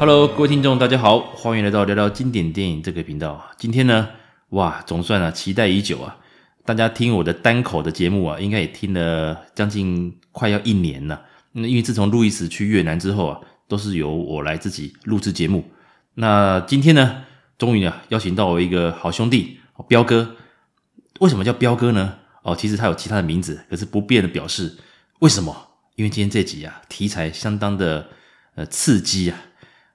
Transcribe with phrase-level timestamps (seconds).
[0.00, 3.50] Hello，各位听众，大家好，欢迎来到聊聊经典电影这个频道。
[3.58, 4.08] 今天呢，
[4.48, 6.16] 哇，总算啊，期待已久啊！
[6.64, 11.20] 大家听我的单口的节目啊，应该也听了将近快要一年了。
[11.52, 13.38] 那因为自从路易斯去越南之后啊，
[13.68, 15.62] 都是由我来自己录制节目。
[16.14, 17.22] 那今天呢，
[17.58, 20.34] 终于啊，邀请到我一个好兄弟，彪哥。
[21.20, 22.14] 为什么叫彪哥呢？
[22.42, 24.78] 哦，其实他有其他的名字，可是不便的表示。
[25.18, 25.54] 为什么？
[25.96, 28.08] 因为今天这集啊，题材相当的
[28.54, 29.38] 呃刺激啊。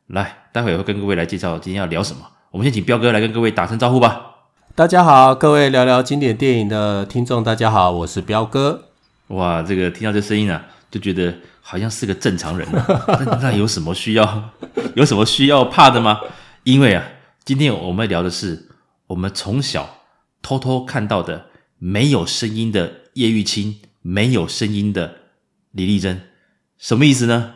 [0.07, 2.21] 来，待会儿会跟各位来介绍今天要聊什么。
[2.51, 4.35] 我们先请彪哥来跟各位打声招呼吧。
[4.75, 8.89] 大家好，各位聊聊经典电影的听众，大家好，我是彪哥。
[9.27, 12.85] 哇，这个听到这声音啊，就觉得好像是个正常人啊。
[13.25, 14.51] 那 那有什么需要？
[14.95, 16.19] 有什么需要怕的吗？
[16.63, 17.03] 因为啊，
[17.43, 18.69] 今天我们要聊的是
[19.07, 20.01] 我们从小
[20.41, 21.47] 偷偷看到的
[21.79, 23.81] 没有声音的叶玉卿。
[24.07, 25.15] 没有声音的
[25.71, 26.21] 李丽珍，
[26.77, 27.55] 什么意思呢？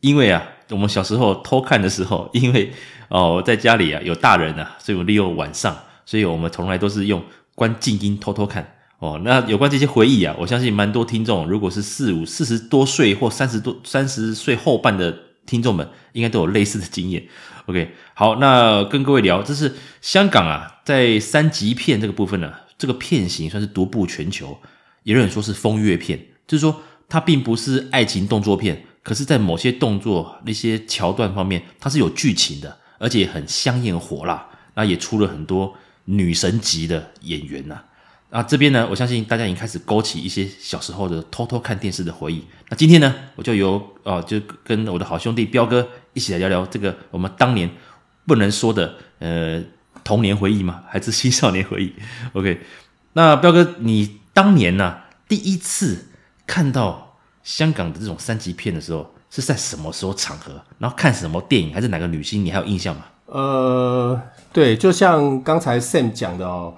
[0.00, 2.72] 因为啊，我们小时候偷看的时候，因为
[3.08, 5.76] 哦，在家里啊有大人啊，所以我利用晚上，
[6.06, 7.22] 所以我们从来都是用
[7.54, 9.20] 关静音偷偷看哦。
[9.24, 17.26] 那有关这些回忆啊，我相信蛮多听众，如果是四五四十多岁或三十多三十岁后半的听众们，应该都有类似的经验。
[17.66, 24.58] OK，好，那跟各位聊，这是香港啊，在三级片这个部分呢，这个片型算是独步全球。
[25.02, 34.46] 也有人说是风月片，就是说它并不是爱情动作片，可是，在某些动作那些桥段方面，它是有剧情的，而且很香艳火辣。
[34.74, 37.82] 那也出了很多女神级的演员呐。
[38.30, 42.44] 啊，这边呢，我相信大家已经开始勾起一些小时候的偷偷看电视的回忆。
[42.68, 47.68] 那今天呢，我就由哦，就跟我的好兄弟彪哥一起来聊聊这个我们当年
[48.26, 49.62] 不能说的呃
[50.04, 50.82] 童年回忆吗？
[50.88, 51.92] 还是青少年回忆
[52.32, 52.60] ？OK，
[53.14, 54.20] 那彪哥你。
[54.32, 54.96] 当年呢、
[55.28, 56.06] 第一次
[56.46, 57.09] 看到
[57.42, 60.52] 香港的这种三级片的时候，是在什么时候场合？
[60.78, 62.44] 然后看什么电影，还是哪个女星？
[62.44, 63.04] 你还有印象吗？
[63.26, 64.20] 呃，
[64.52, 66.74] 对，就像刚才 Sam 讲的哦，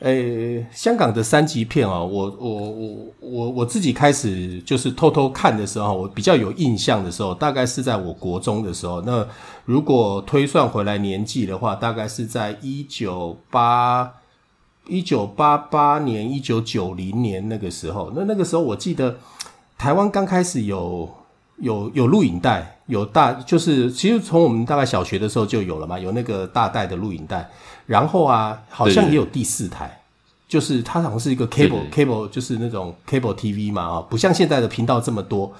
[0.00, 9.00] 诶，香港的三级片哦，我我我我我自己开始就是偷偷看的时候，我比较有印象的时候，大概是在我国中的时候。
[9.02, 9.26] 那
[9.64, 14.12] 如果推算回来年纪的话，大概是在一九八。
[14.88, 19.18] 一九八八年、一九九零年那个时候，那那个时候我记得
[19.78, 21.08] 台湾刚开始有
[21.58, 27.48] 有有录影带，有大就是其实从我们大概小学的时候就有了嘛，有那个大带的录影带，
[27.86, 35.52] 然后啊，好像也有第四台，对对对，就是它好像是一个 cable cable，就是那种 cable TV 嘛啊，不像现在的频道这么多。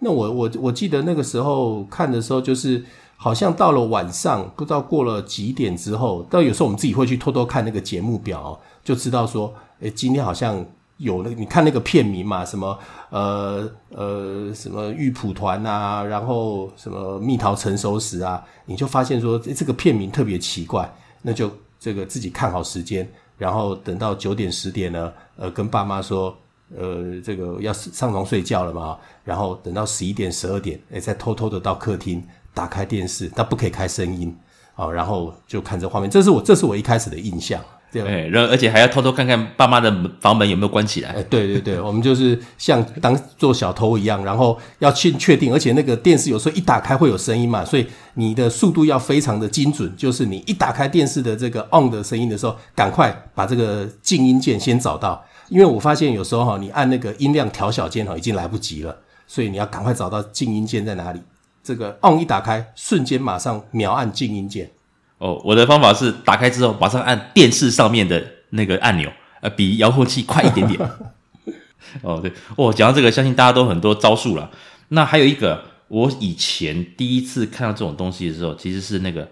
[0.00, 2.84] 那我我我记得那个时候看的时候就是。
[3.20, 10.64] 好像到了晚上，不知道过了几点之后，到有时候我们自己会去偷偷看那个节目表，就知道说，诶，今天好像
[10.98, 12.78] 有那，你看那个片名嘛，什么
[13.10, 20.88] 呃呃什么玉蒲团啊，然后什么蜜桃成熟时啊，你就发现说，这个片名特别奇怪，
[21.22, 21.50] 那就
[21.80, 26.36] 这个自己看好时间，然后等到九点十点呢，呃，跟爸妈说，
[26.76, 32.22] 呃，这个要上床睡觉了嘛，然后等到十一点十二点，诶，再偷偷的到客厅。
[32.54, 34.36] 打开电视，但不可以开声音，
[34.74, 36.10] 啊，然后就看这画面。
[36.10, 37.62] 这是我，这是我一开始的印象。
[37.90, 39.90] 对，然后而且还要偷偷看看爸妈的
[40.20, 41.10] 房门有没有关起来。
[41.10, 49.90] 哎，对对对，我们就是像当做小偷一样，然后要去确定，而且那个电视有时候一打开会有声音嘛，所以你的速度要非常的精准。
[49.96, 58.94] 就是你一打开电视的这个 on 的声音的时候，赶快把这个静音键先找到，因为我发现有时候哈，你按那个音量调小键哈，已经来不及了，
[59.26, 61.20] 所以你要赶快找到静音键在哪里。
[61.64, 64.70] 这个 on 一打开，瞬间马上秒按静音键。
[65.18, 70.80] 哦，我的方法是打开之后马上按电视上面的那个按钮，呃，比遥控器快一点点。
[72.02, 74.50] 哦，对，哦，讲到这个，相信大家都很多招数了。
[74.88, 79.28] 那还有一个，我以前第一次看到这种东西的时候，其实是那个，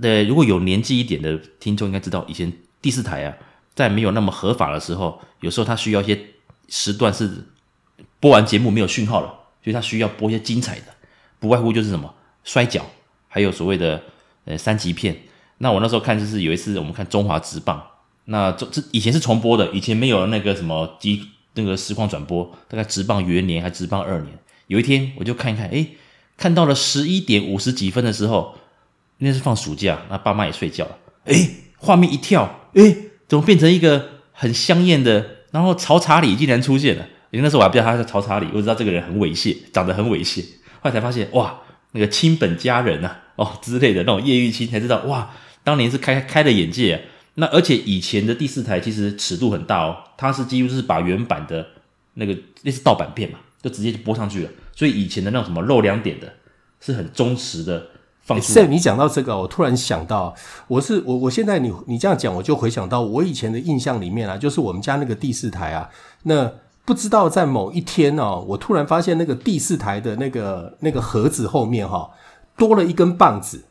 [0.00, 3.34] 呃，如果有年纪一点的听众应该知道，以前第四台啊，
[3.74, 6.18] 在没有那么合法的时候，有时候它需要一些
[6.68, 7.44] 时段是
[8.20, 9.26] 播完节目没有讯号了，
[9.64, 10.86] 所以它需要播一些精彩的。
[11.40, 12.14] 不外乎就是什么
[12.44, 12.84] 摔跤，
[13.26, 14.00] 还有所谓的
[14.44, 15.16] 呃三级片。
[15.58, 17.84] 那我那时候看就是有一次我们看中华职棒，
[18.24, 24.38] 那这这以前是重播的，以前没有那个什么机那个实况转播，大概职棒元年还职棒二年。
[24.68, 25.96] 有一天我就看一看，诶，
[26.36, 28.54] 看到了十一点五十几分的时候，
[29.18, 32.96] 那是放暑假，那爸妈也睡觉了，诶，画面一跳，诶，
[33.28, 37.06] 怎么变成一个很香艳的，然后曹查理竟然出现了。
[37.30, 40.42] 因为那时候我还不知道他是曹查理，我知道这个人很猥亵，长得很猥亵。
[40.80, 41.60] 后来才发现，哇，
[41.92, 45.30] 那个亲本家人啊，哦之类的那种叶玉卿，才知道，哇，
[45.64, 47.02] 当年是开开了眼界。
[47.34, 51.66] 那而且以前的第四台其实尺度很大哦，它是几乎是把原版的
[52.14, 54.50] 那个类似盗版片嘛，就直接就播上去了。
[54.74, 56.30] 所以以前的那种什么露两点的，
[56.80, 57.86] 是很忠实的
[58.20, 58.52] 放出。
[58.52, 60.34] 所以你讲到这个，我突然想到，
[60.66, 65.88] 我是我我现在你你这样讲，我就回想到我以前的印象里面啊，就是我们家那个第四台啊，
[66.24, 66.52] 那
[66.84, 72.10] 不知道在某一天哦，我突然发现那个第四台的那个那个盒子后面哈、哦，
[72.60, 73.64] 多了一根棒子。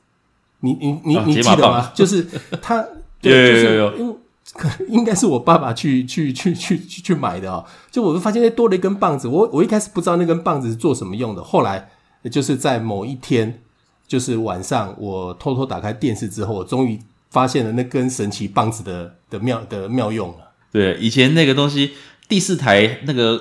[0.62, 1.91] 你你你、啊、你记得吗？
[1.94, 2.27] 就是
[2.62, 2.83] 他，
[3.21, 4.19] 对，就是有有有有。
[4.51, 11.88] 可 应该是我爸爸去去去去去去买的哦，就我就发现那多了一根棒子，我我一开始不知道那根棒子是做什么用的，后来
[12.31, 13.62] 就是在某一天，
[14.07, 17.00] 就是晚上我偷偷打开电视之后，我终于
[17.30, 20.51] 发现了那根神奇棒子的的妙的妙用了。
[20.71, 21.91] 对，以前那个东西
[22.27, 23.39] 第四台那个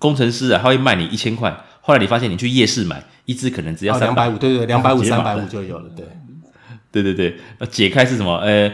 [0.00, 6.06] 工程师啊，他会卖你一千块，后来你发现你去夜市买一支可能只要两百五，对对，两百五三百五就有了，对，
[6.90, 7.38] 对对对，
[7.70, 8.38] 解开是什么？
[8.38, 8.72] 呃。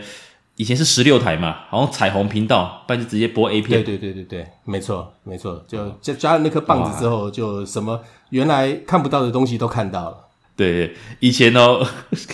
[0.61, 3.81] 以前是十六台嘛，好像彩虹频道，不然就直接播 A 片。
[3.81, 10.17] 对对对对对，没错没错，就加加了那颗棒子之后，就什么原来看不到的东西都看到了。
[10.57, 11.87] 对，以前哦，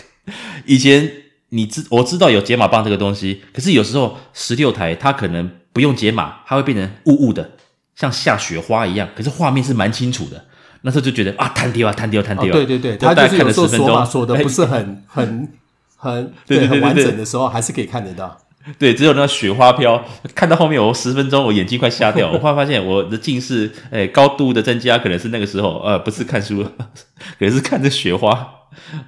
[0.64, 1.12] 以前
[1.50, 7.50] 你知我知道有解码棒这个东西，可是有时候十六台它可能不用解码，它会变成雾雾的，
[7.94, 10.46] 像下雪花一样，可是画面是蛮清楚的。
[10.84, 12.52] 那时候就觉得啊，弹掉啊，弹掉，弹掉。
[12.52, 15.48] 对对对，他就是有时候锁码锁的不是很很。
[15.96, 16.34] 很
[16.69, 18.38] 很完整的时候还是可以看得到。
[18.78, 20.04] 对，只有那雪花飘，
[20.34, 22.31] 看到后面我十分钟，我眼睛快瞎掉。
[22.31, 26.62] 我后来发现我的近视，哎，高度的增加，可能是那个时候，呃，不是看书，
[27.40, 28.32] 可能是看着雪花，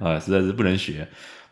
[0.01, 1.07] 啊，实在是不能学。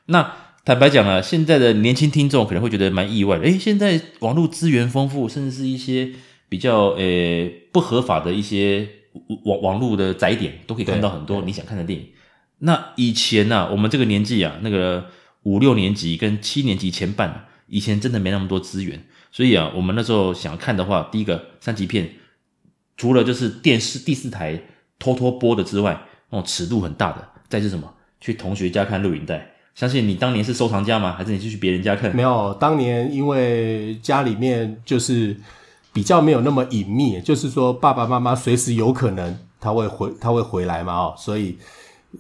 [0.07, 0.33] 那
[0.65, 3.45] 坦白讲啊，现在的年轻听众可能会觉得蛮意外的。
[3.45, 6.09] 诶，现在网络资源丰富，甚至是一些
[6.49, 8.89] 比较呃不合法的一些
[9.45, 12.07] 网网络的载点，都可以看到很多你想看的电影。
[12.59, 15.07] 那以前呢、啊，我们这个年纪啊，那个。
[15.45, 22.13] 五六年级跟七年级前半，以前真的没那么多资源，所以啊，我们那时候想看的话，第一个三级片，
[22.97, 24.59] 除了就是电视第四台
[24.99, 26.01] 偷偷播的之外，
[26.31, 27.93] 那种尺度很大的，再是什么？
[28.23, 29.53] 去同学家看录影带。
[29.75, 31.13] 相信你当年是收藏家吗？
[31.13, 32.17] 还是你是去别人家看？
[32.17, 35.37] 没有，当年因为家里面就是
[35.95, 41.57] 比较没有那么隐秘，就是说爸爸妈妈随时有可能他会回他会回来嘛，哦，所以。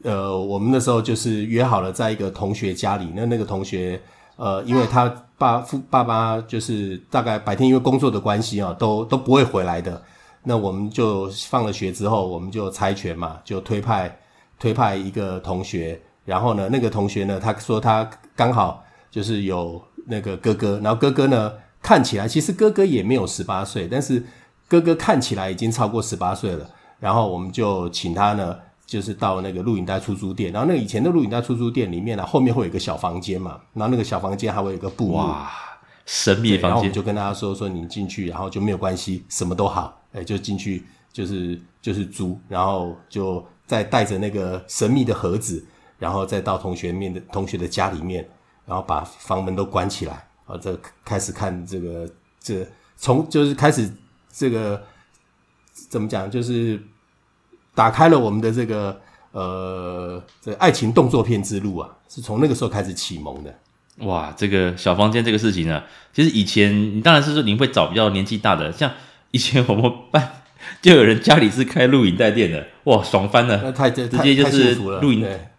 [0.02, 3.08] 呃，我们那时候就是约好了，在一个同学家里。
[3.14, 4.00] 那那个同学，
[4.34, 10.02] 呃，因为他爸父爸爸就是大概白天因为工作的关系啊，都都不会回来的。
[10.42, 14.18] 那我们就放了学之后，我们就猜拳嘛，就推派
[14.58, 16.02] 推派一个同学。
[16.24, 18.82] 然后呢，那个同学呢，他说他刚好
[19.12, 21.52] 就是有那个哥哥，然后哥哥呢
[21.84, 24.24] 看起来其实哥哥也没有十八岁，但是
[24.66, 26.68] 哥哥看起来已经超过十八岁了。
[26.98, 28.56] 然后我们就请他呢。
[28.86, 35.50] 就是到那个录影带出租店，然后那个以前的录影带出租店里面呢、啊，后面会有一个小房间嘛，然后那个小房间还会有一个布哇，
[36.04, 36.68] 神秘房间。
[36.68, 45.64] 然后我们就跟大家说说，你进去，然后就没有关系，什么都好，哎，就进去，就是就是租，然后就再带着那个神秘的盒子，
[45.98, 48.28] 然后再到同学面的同学的家里面，
[48.66, 52.08] 然后把房门都关起来，啊，这开始看这个
[52.40, 53.90] 这从就是开始
[54.32, 54.82] 这个
[55.88, 56.80] 怎么讲，就是。
[57.76, 59.00] 打开了我们的这个
[59.32, 63.52] 呃，这爱情动作片之路啊，是从那个时候开始启蒙的。
[64.06, 65.82] 哇，这个小房间这个事情呢，
[66.12, 68.88] 其实以前你当然是说你会找比较年纪大的，像
[69.32, 70.42] 以前我们班
[70.80, 75.56] 就有人家里是开录影带店的，哇，爽翻了，那太直接就是录影带。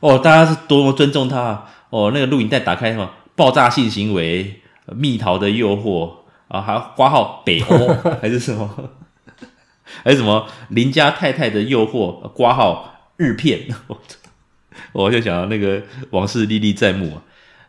[0.00, 6.12] 哦，大家是多么尊重他哦，那个录影带打开什么爆炸性行为、蜜桃的诱惑
[6.48, 7.86] 啊，还要挂号北欧
[8.20, 8.90] 还是什么？
[10.04, 13.68] 还是什么邻家太太的诱惑，挂号日片，
[14.92, 15.80] 我就想到那个
[16.10, 17.22] 往事历历在目啊。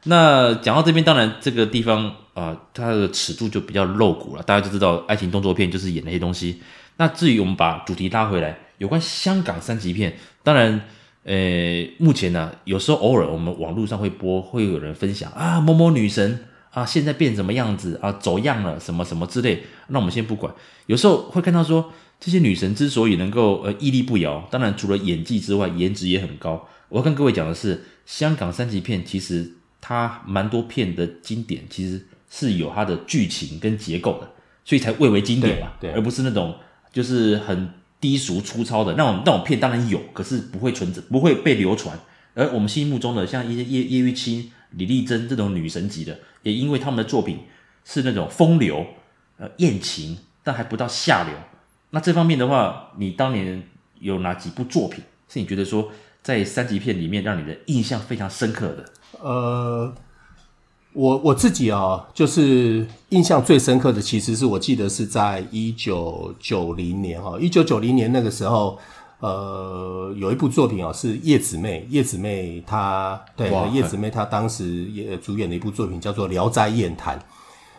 [0.05, 4.41] 那讲到这边，当然这个地方啊，它的尺度就比较露骨了。
[4.41, 6.61] 大家就知道爱情动作片就是演那些东西。
[6.97, 10.81] 那至于我们把主题拉回来，有关香港三级片，当然，
[11.29, 16.45] 呃，目前呢，有时候偶尔我们网络上会播，会有人分享啊，某某女神。
[16.71, 18.11] 啊，现在变什么样子啊？
[18.13, 19.63] 走样了，什么什么之类。
[19.87, 20.53] 那我们先不管。
[20.85, 26.67] 有时候会看到说，这些女神之所以能够呃屹立不摇，当然除了演技之外，颜值也很高。
[26.89, 34.29] 我要跟各位讲的是，香港三级片其实它蛮多片的经典，其实是有它的剧情跟结构的，
[34.63, 35.73] 所以才蔚为经典嘛。
[35.81, 36.55] 对，而不是那种
[36.93, 37.67] 就是很
[37.99, 41.99] 低俗粗糙的那种那种片，当然有，可是不会存在，不会被流传。
[42.33, 44.51] 而我们心目中的像一些叶叶玉卿。
[44.73, 47.39] 李丽珍这种女神级的，也因为他们的作品
[47.83, 48.85] 是那种风流、
[49.39, 51.33] 呃艳情，但还不到下流。
[51.89, 53.63] 那这方面的话，你当年
[53.99, 55.91] 有哪几部作品是你觉得说
[56.21, 58.85] 在三级片里面让你的印象非常深刻的？
[59.19, 59.91] 呃，
[60.99, 68.77] 我我自己啊、哦，就是印象最深刻的，其实是我记得是在一九九零年哈，一九九零年那个时候，
[69.21, 77.17] 呃，有一部作品哦，是叶子妹，叶子妹她对叶子妹她当时也主演的一部作品叫做《聊斋艳谭》。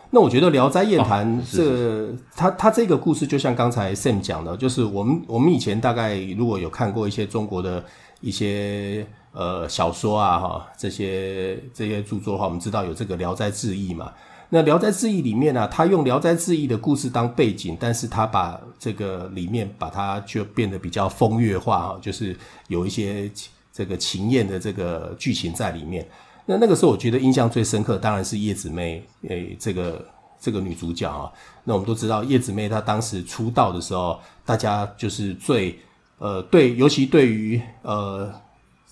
[0.09, 7.85] 那我觉得《聊斋艳谭》这他他这个故事，就像刚才 Sam 讲的，就是我们我们以前大概如果有看过一些中国的
[8.19, 14.11] 一些呃小说啊哈，这些这些著作的话，我们知道有这个《聊斋志异》嘛。
[14.53, 22.35] 那《聊斋志异》里面呢、啊，他用《聊斋志异》的故事当背景，但是他把这个里面把它就变得比较风月化哈，就是
[22.67, 23.31] 有一些
[23.71, 26.05] 这个情艳的这个剧情在里面。
[26.45, 30.05] 那那个时候，我觉得印象最深刻，当然是叶子妹诶，这个
[30.37, 31.31] 这个女主角啊。
[31.63, 35.79] 那我们都知道，叶子妹她当时出道的时候，大家就是最
[36.17, 38.29] 呃对，尤其对于呃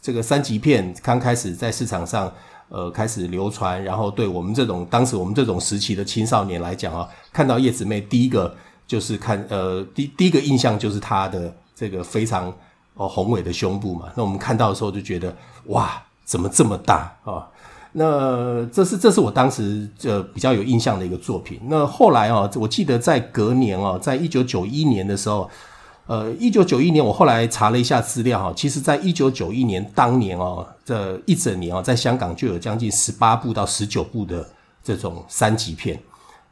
[0.01, 2.31] 这个三级片刚开始在市场上。
[2.71, 12.53] 呃，开始流传，然后对我们这种当时我们这种时期的青少年来讲啊，看到叶子妹第一个就是看呃第第一个印象就是她的这个非常
[12.93, 14.09] 哦宏伟的胸部嘛。
[14.15, 17.49] 那我们看到的时候就觉得哇，怎么这么大啊，
[17.93, 21.59] 那这是这是我当时呃比较有印象的一个作品。
[21.63, 25.49] 那后来啊，我记得在隔年啊，在一九九一年的时候。
[26.09, 34.49] 呃，一九九一年，我后来查了一下资料哈，其实，在一九九一年当年哦，这一整年哦，在香港就有将近十八部到十九部的
[34.83, 36.01] 这种三级片。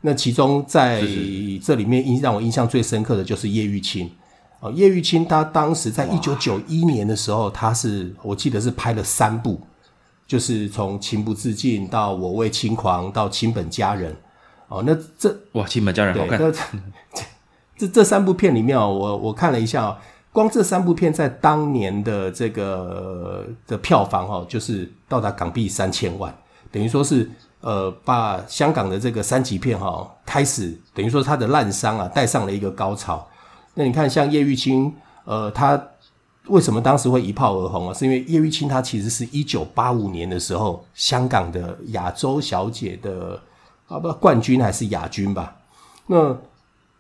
[0.02, 1.02] 那其中在
[1.64, 4.08] 这里面印让我印象最深刻的就是叶玉卿
[4.60, 9.60] 哦，叶玉卿他当时在一九九一年的时候，他是我记得是拍了三部，
[10.28, 14.16] 就是从情不自禁到我为轻狂到亲本佳人
[14.68, 16.40] 哦，那这哇，亲本佳人好看。
[17.78, 19.98] 这这三部片里面我我看了一下哦，
[20.32, 26.36] 光这三部片在当年的这个的票房哦，就是到达港币三千万，
[26.72, 27.30] 等于说是
[27.62, 33.28] 呃把香港的这个三级片哈开始等于说它的滥觴啊带上了一个高潮。
[33.76, 34.92] 那你看像叶玉卿，
[35.26, 35.80] 呃，他
[36.48, 37.94] 为什么当时会一炮而红啊？
[37.94, 43.40] 是因为叶玉卿她其实是一九八五年的时候香港的亚洲小姐的
[43.88, 45.56] 啊不冠军还是亚军吧？
[46.08, 46.36] 那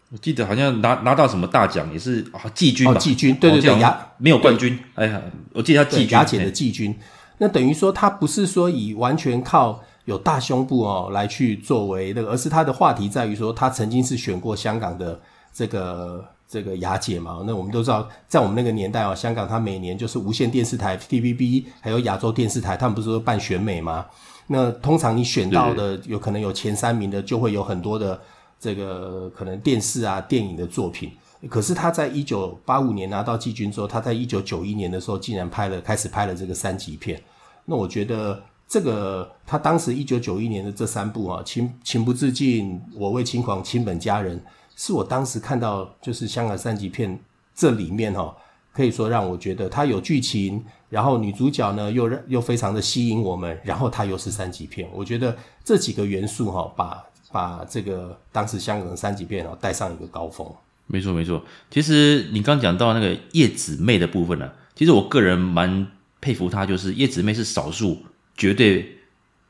[0.09, 2.93] 我记得好像拿拿到什么大奖也是啊季军吧？
[2.93, 4.79] 哦，季军，对对对，亚没有冠军。
[4.95, 5.21] 哎呀，
[5.53, 6.97] 我记得他季军，亚姐的季军。
[7.39, 15.19] 那等于说他不是说以完全靠有大胸部哦来去作为那个，而是他的话题在于说他曾经是选过香港的
[15.53, 17.43] 这个这个雅姐嘛。
[17.45, 24.05] 那我们都知道，在我们那个年代哦，香港他每年就是无线电视台 TVB 还有亚洲电视台，他们不是说办选美吗？
[24.47, 28.17] 那通常你选到的有可能有前三名的，就会有很多的。
[28.59, 31.11] 这个可能电视啊、电影的作品，
[31.47, 37.21] 可是他在一九八五年拿到季军之后，他在一九九一年的时候竟然拍了，开始拍了这个三级片。
[37.65, 44.41] 那我觉得这个他当时一九九一年的这三部啊，情情不自禁、我为轻狂、亲本佳人，
[44.75, 47.19] 是我当时看到就是香港三级片
[47.53, 48.35] 这里面哈，
[48.73, 57.05] 可以说让我觉得它有剧情，然后女主角呢又又非常的吸引我们，然后它又是三级片，我觉得这几个元素哈把。
[57.31, 60.47] 把这个当时香港的三级片哦带上一个高峰。
[60.89, 65.85] 没错没错，其实你刚讲到那个叶子妹的部分呢、啊，其实我个人蛮
[66.21, 68.03] 佩服她，就是叶子妹是少数
[68.37, 68.99] 绝对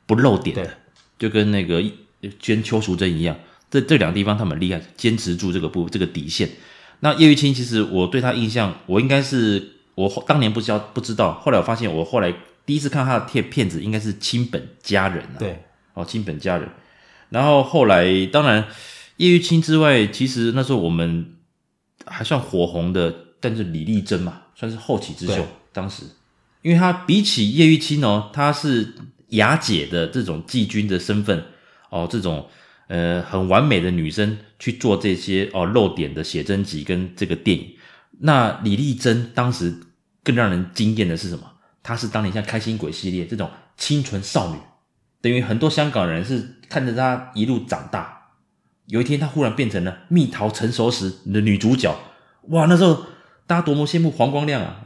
[0.04, 0.68] 不露点的，
[1.16, 1.80] 就跟那个
[2.40, 3.36] 捐邱淑贞一样，
[3.70, 6.50] 这这两个地方他们厉害，坚持住这个不这个底线。
[6.98, 12.34] 那叶玉卿其实我对她印象，我应该是我当年不知道不知道，后来我发现我后来
[12.66, 15.62] 第一次看她的片片子应该是亲本佳人啊，对，
[15.94, 16.68] 哦亲本佳人。
[17.30, 18.66] 然后后来，当然
[19.18, 21.34] 叶玉卿之外，其实那时候我们
[22.06, 25.46] 还算火红的，但是李丽珍嘛，算是后起之秀。
[25.72, 26.04] 当时，
[26.62, 28.94] 因为她比起叶玉卿哦，她是
[29.28, 31.44] 雅姐的这种季军的身份
[31.90, 32.48] 哦，这种
[32.88, 37.74] 呃很完美的女生去做这些哦露点的写真集跟这个电影。
[38.20, 39.74] 那李丽珍当时
[40.24, 41.44] 更让人惊艳的是什么？
[41.82, 44.58] 她是当年像开心鬼系列这种清纯少女。
[45.20, 48.28] 等于很多香港人是看着她一路长大，
[48.86, 51.94] 有一天她忽然变成了蜜桃成熟时的女主角，
[52.48, 52.66] 哇！
[52.66, 53.02] 那时候
[53.46, 54.82] 大家多么羡慕黄光亮啊！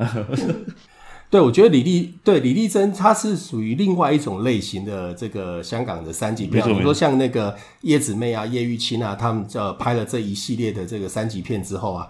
[1.30, 12.08] 对，我觉得李丽对李丽珍，她是属于另外一种类型的这个香港的三级片，比如说像那个叶子妹啊、叶玉卿啊，他们呃拍了这一系列的这个三级片之后啊。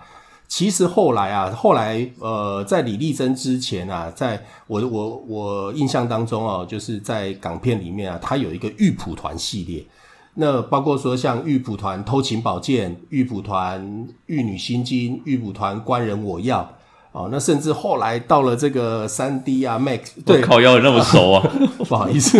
[0.54, 9.82] 其实后来啊，后来呃，在李丽珍之前啊，在我我我印象当中哦，就是在港片里面啊，它有一个玉蒲团系列，
[10.35, 16.71] 那包括说像玉蒲团偷情宝剑、玉蒲团玉女心经、玉蒲团官人我要
[17.12, 21.50] 哦，那甚至后来到了这个三 D 啊，Max，对，靠腰那么熟啊，
[21.88, 22.38] 不好意思，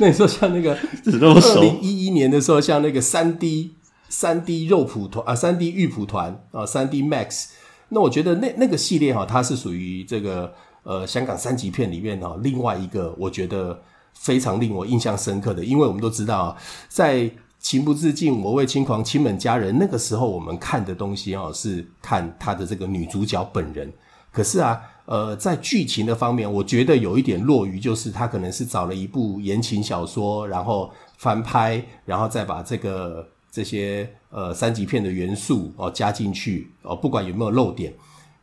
[0.00, 0.72] 那时候像那个
[1.06, 3.70] 二零一一年的时候，像那个三 D。
[4.16, 7.46] 三 D 肉蒲团啊，三 D 玉蒲团啊，三 D Max，
[7.88, 10.54] 那我觉得那那个系列哈，它是属于这个
[10.84, 16.56] 呃香港三级片里面哈，另外一个我觉得非常令我印象深刻的，因为我们都知道，
[16.88, 17.28] 在
[17.58, 23.92] 情不自禁、我为轻狂、亲吻家人那个时候，我们看的东西哈是看他的这个女主角本人。
[24.30, 37.92] 可是啊，呃，在剧情的方面，我觉得有一点落于，就是他可能是找了一部言情小说，然后翻拍，然后再把这个这些呃三级片的元素哦加进去哦，不管有没有漏点。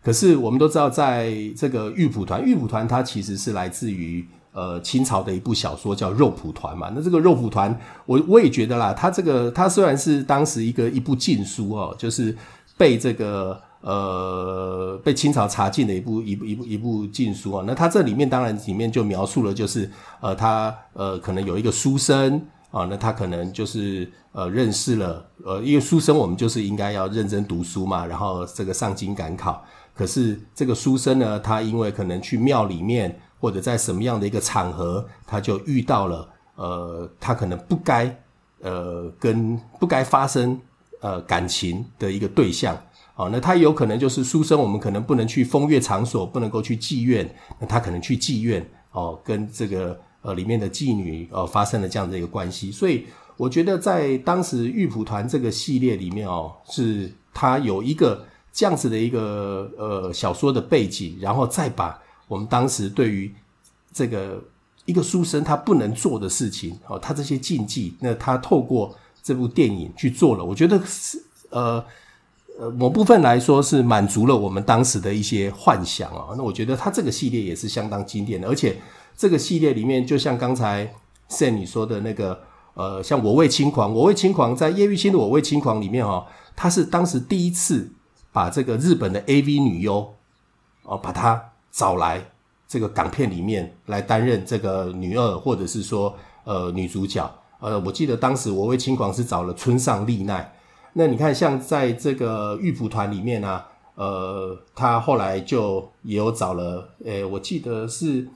[0.02, 6.90] 可是我们都知道，在这个玉蒲团，玉蒲团它其实是来自于呃清朝的一部小说叫《肉蒲团》嘛。
[6.96, 12.34] 那这个肉蒲团，我我也觉得啦，它这个它虽然是当时一个一部禁书哦，就是
[12.78, 13.62] 被这个。
[13.84, 19.90] 呃，被清朝查禁的一部一部一部一部禁书啊，那它这里面当然里面就描述了，就是
[20.20, 22.40] 呃，他呃可能有一个书生
[22.72, 29.64] 啊，那他可能就是呃认识了呃，因为书生我们就是应该要认真读书嘛，然后这个上京赶考。
[29.94, 38.18] 可是这个书生呢，他因为可能去庙里面或者在什么样的一个场合，他就遇到了呃，他可能不该
[38.62, 40.60] 呃跟不该发生
[41.02, 42.76] 呃感情的一个对象。
[43.16, 53.06] 哦，那他有可能就是书生，我们可能不能去风月场所，不能够去妓院，那他可能去妓院哦，跟这个呃里面的妓女呃发生了这样的一个关系，所以
[53.38, 63.34] 我觉得在当时玉蒲团这个系列里面哦，是他有一个这样子的一个呃小说的背景，然后再把我们当时对于
[63.94, 64.42] 这个
[64.86, 71.84] 一个书生他不能做的事情哦，他这些禁忌，那他透过这部电影去做了，我觉得是呃。
[72.60, 76.36] 呃，某部分来说是满足了我们当时的一些幻想啊。
[76.38, 78.76] 那我觉得它这个系列也是相当经典的，而且
[79.16, 80.94] 这个系列里面，就像刚才
[81.30, 82.42] Sam 你说的那个，
[82.74, 87.92] 呃，像《我为轻狂》，《我为轻狂》在叶玉卿的《我为轻狂》里面哦，他是当时第一次
[88.32, 90.14] 把这个日本的 AV 女优
[90.84, 92.32] 哦，把她找来
[92.68, 97.30] 这个港片里面来担任这个女二，或者是说呃女主角。
[97.60, 100.54] 呃，我记得当时《我为轻狂》是找了村上丽奈。
[100.94, 108.28] 那你看，像在这个玉蒲团里面啊，呃，他后来就也有找了，诶，我记得是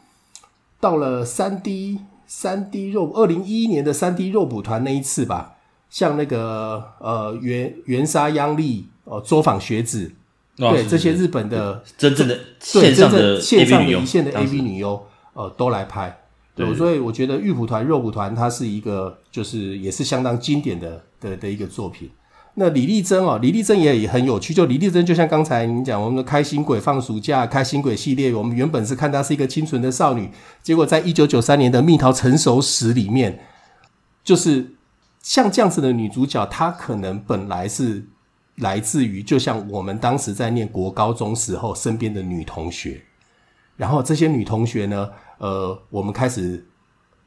[0.86, 5.56] 到了三 D 三 D 肉二零一一年的三 D 肉蒲团那一次吧，
[5.90, 10.14] 像那个呃原原沙央丽哦，作坊学子，
[10.60, 16.16] 哦、对这些日本的真正的线上的线上的一线的 AV 女优，呃，都来拍，
[16.54, 22.12] 对，所以我觉得玉蒲团肉蒲团它是一个就是也是相当经典的的的一个作品。
[22.58, 24.54] 那李丽珍哦，李丽珍也也很有趣。
[24.54, 30.32] 就李丽珍，就像刚才你讲，我们的开心鬼放暑假，开心鬼系列，我们原本是看她是一个清纯的少女，
[30.64, 33.40] 结果在一九九三年的《蜜桃成熟时》里面，
[34.24, 34.76] 就是
[35.22, 38.06] 像这样子的女主角，她可能本来是
[38.56, 43.02] 来自于，就像我们当时在念国高中时候身边的女同学，
[43.76, 46.66] 然后这些女同学呢，呃，我们开始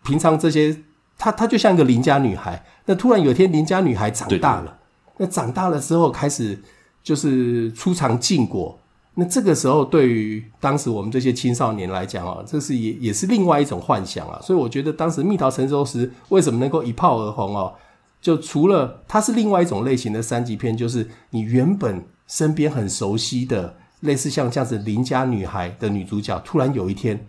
[0.02, 0.74] 平常这些，
[1.18, 4.77] 她她就像一个邻家女孩，那突然有一天邻家女孩长大了。
[5.18, 6.58] 那长大了之后，开始
[7.02, 8.78] 就是初尝禁果。
[9.14, 14.38] 那这个时候，对于当时我们这些青少年来讲啊，这是也也是另外一种幻想啊。
[14.40, 17.74] 所以我觉得当时《蜜桃成熟时》为什么能够一炮而红哦？
[18.20, 27.26] 就除了它是另外一种类型的三级片，就是你原本身边很熟悉的，类似像这样子邻家女孩的女主角，突然有一天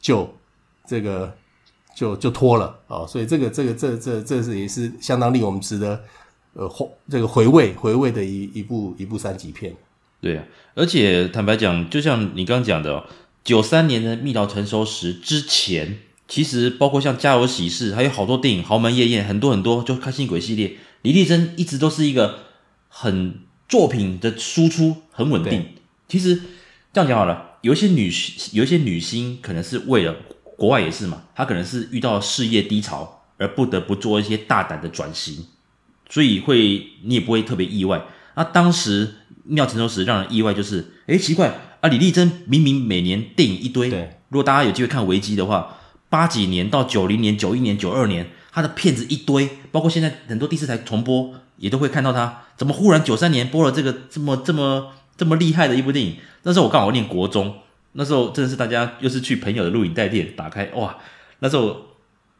[0.00, 0.28] 就
[0.84, 1.32] 这个
[1.94, 3.06] 就就脱了哦。
[3.06, 6.00] 所以这个这个这这这是也是相当令我们值得。
[6.54, 9.74] 呃，回这个回味回味的一一部一部三级片，
[10.20, 13.04] 对啊，而且坦白讲，就像你刚刚讲的哦，
[13.42, 22.38] 九三年的《蜜桃成熟时》之前，其实包括像《家有喜事》，还有好多电影《豪门夜宴》，很多很多，就开心鬼系列，李丽珍一直都是一个
[22.88, 25.66] 很作品的输出很稳定。
[26.06, 26.40] 其实
[26.92, 28.12] 这样讲好了，有一些女
[28.52, 30.14] 有一些女星可能是为了
[30.56, 35.44] 国外也是嘛，她可能是遇到事业低潮而不得不做一些大胆的转型。
[36.14, 38.00] 所以会，你也不会特别意外。
[38.36, 39.08] 那当时
[39.42, 45.76] 《蜜桃成熟时》让人意外，就是，诶，奇怪啊，李丽珍明明每年电影一堆，对，如果大家有机会看维基的话，
[46.08, 52.42] 八几年到九零年、九一年、九二年，他的片子一堆，包括现在很多第四台重播也都会看到他。
[52.56, 56.14] 怎么忽然九三年播了这个这么这么这么厉害的一部电影？
[56.44, 57.56] 那时候我刚好念国中，
[57.94, 60.96] 那时候真的是大家又是去朋友的录影带店打开，哇，
[61.40, 61.76] 那时候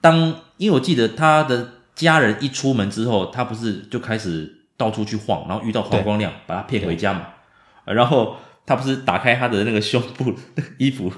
[0.00, 1.73] 当因为我记得他的。
[1.94, 7.26] 家人一出门之后，他不是就开始到处去晃，然后遇到黄光亮，把他骗回家嘛。
[7.84, 10.34] 然后他不是打开他的那个胸部
[10.78, 11.12] 衣服，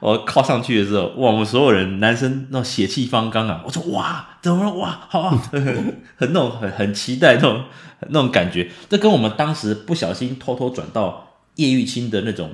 [0.00, 1.30] 我靠上去的时候，哇！
[1.30, 4.72] 我们所有人男生那种血气方刚啊，我说哇，怎么了？
[4.74, 5.64] 哇，好啊，很
[6.16, 7.64] 很那种很很期待那种
[8.10, 8.70] 那种感觉。
[8.88, 12.50] 这跟我们当时不小心偷偷转到叶玉卿的那种，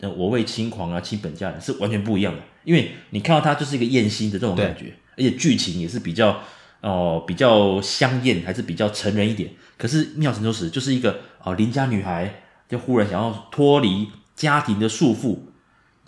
[0.00, 2.40] 呃，我为轻狂啊，亲本家人是完全不一样的。
[2.64, 6.40] 因为你看到他就是一个艳星的这种感觉，而且剧情也是比较
[6.82, 9.50] 哦、比较香艳，还是比较成人一点。
[9.78, 15.38] 可是《妙成熟时》就是一个啊邻、家女孩，就忽然想要脱离家庭的束缚，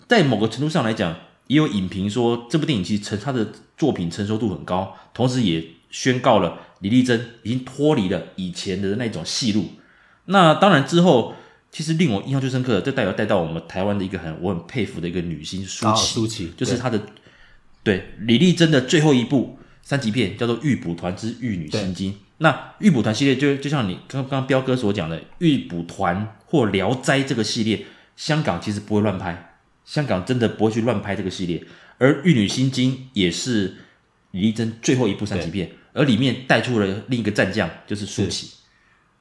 [0.07, 1.15] 在某个程度上来讲，
[1.47, 9.65] 也有影评说这部电影其实成他的作品成熟度很高，同时也宣告了李丽珍已经脱离了以前的那种戏路。
[10.25, 11.33] 那当然之后。
[11.71, 16.97] 其实令我印象最深刻的，这代表带到我们台湾的一个很我很佩服的一个女星舒淇，舒淇就是她的，
[17.83, 22.11] 对李丽珍的最后一部三级片叫做《玉蒲团之玉女心经》。
[22.39, 26.17] 那《玉蒲团》系列就就像你刚刚彪哥所讲的，《玉蒲团》
[26.47, 27.85] 或《聊斋》这个系列，
[28.17, 31.63] 香港其实不会乱拍，香港真的不会去乱拍这个系列。
[31.99, 33.75] 而《玉女心经》也是
[34.31, 38.49] 李丽珍最后一部三级片，而里面带出了另一个战将，就是舒淇。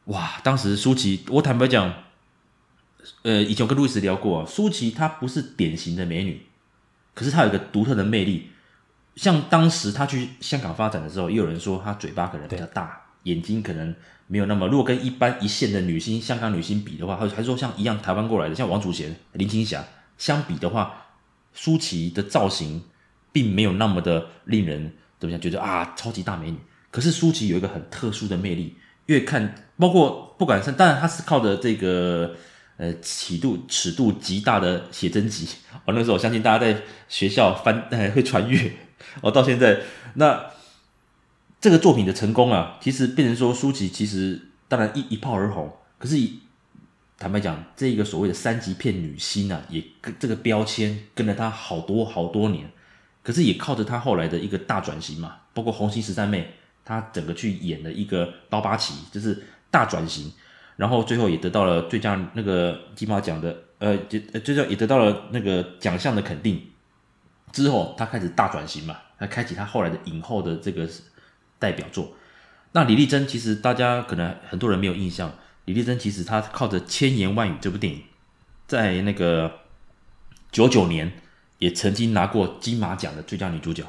[0.06, 1.94] 哇，当时舒淇，我坦白讲。
[3.22, 6.40] 呃，以前我跟路易斯聊过啊，舒淇她不是典型的美女，
[7.12, 8.48] 可是她有一个独特的魅力。
[9.16, 13.94] 像当时她去香港发展的时候，也有人说她嘴巴可能比较大，眼睛可能
[14.26, 14.66] 没有那么。
[14.66, 19.84] 如果跟一般一线的女星、香港女星比的话，还还说像一样台湾过来的，像王祖贤、林青霞
[20.18, 21.06] 相比的话，
[21.52, 22.82] 舒淇的造型
[23.32, 26.58] 并没有那么的令人怎么样，觉得啊超级大美女。
[26.90, 32.34] 可是舒淇有一个很特殊的魅力，越看包括不管是当然她是靠着这个。
[32.76, 35.46] 呃，尺度尺度极大的写真集，
[35.84, 36.76] 哦，那个时候我相信大家在
[37.08, 38.72] 学校翻，呃， 会传阅，
[39.20, 39.80] 哦，到现在，
[40.14, 40.50] 那
[41.60, 46.16] 这个作品的成功啊，其实变成说舒淇其实当然一一炮而红，可是
[47.18, 52.70] 坦白讲，这个所谓的三级片女星啊，也跟这个标签跟了她好多好多年，
[53.22, 60.32] 可是也靠着她后来的一个大转型嘛，包括红星十三妹，她整个去演了一个刀疤旗，就是大转型。
[60.76, 66.60] 然后最后也得到了最佳那个金马奖的，呃，就最后也得到了那个奖项的肯定。
[67.54, 70.86] 之后他开始大转型嘛，他开启他后来的影后的这个
[71.58, 72.12] 代表作。
[72.72, 75.32] 那李丽珍其实大家可能很多人没有印象，
[75.64, 78.02] 李丽珍其实她靠着《千言万语》这部电影，
[78.66, 79.60] 在那个
[80.50, 81.12] 九九年
[81.58, 83.84] 也曾经拿过金马奖的最佳女主角。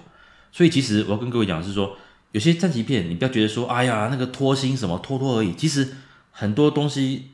[0.52, 1.98] 所以其实我要跟各位讲的是说，
[2.32, 5.96] 有些三级片你不要觉得说，哎呀那个拖星什么拖拖而已，其实。
[6.38, 7.32] 很多东西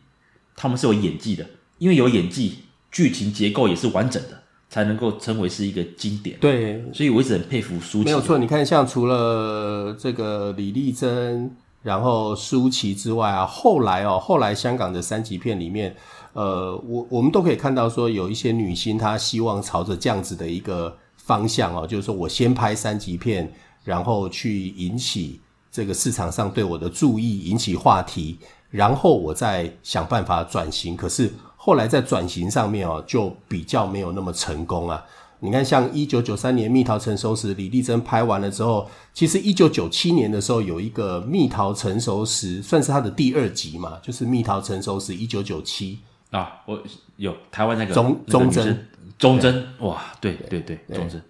[0.56, 1.44] 他们是有演技的，
[1.80, 4.41] 因为有演技，剧情结构也是完整的，
[4.72, 6.38] 才能够称为是一个经典。
[6.40, 8.06] 对，所以我一直很佩服舒淇。
[8.06, 11.54] 没有错，你看，像除了这个李丽珍，
[11.84, 15.94] 然后舒淇之外啊，后来哦，后来香港的三级片里面，
[16.32, 23.52] 呃，我我们都可以看到说，有一些女星她希望朝着这样子的一个方向哦，就是说我先拍三级片，
[23.84, 28.40] 然后去引起这个市场上对我的注意，引起话题。
[28.70, 31.30] 然后我再想办法转型，可是
[31.64, 35.06] 后来在转型上面哦，就比较没有那么成功啊。
[35.42, 46.00] 你看，像一九九三年《蜜桃成熟时》，李丽珍拍完了之后，其实一九九七年的时候有一个《蜜桃成熟时》，算是他的第二集嘛，就是《蜜桃成熟时》一九九七
[46.32, 46.62] 啊。
[46.66, 46.82] 我
[47.18, 48.88] 有台湾那个钟钟贞，
[49.20, 51.22] 钟贞哇，对对对，钟贞，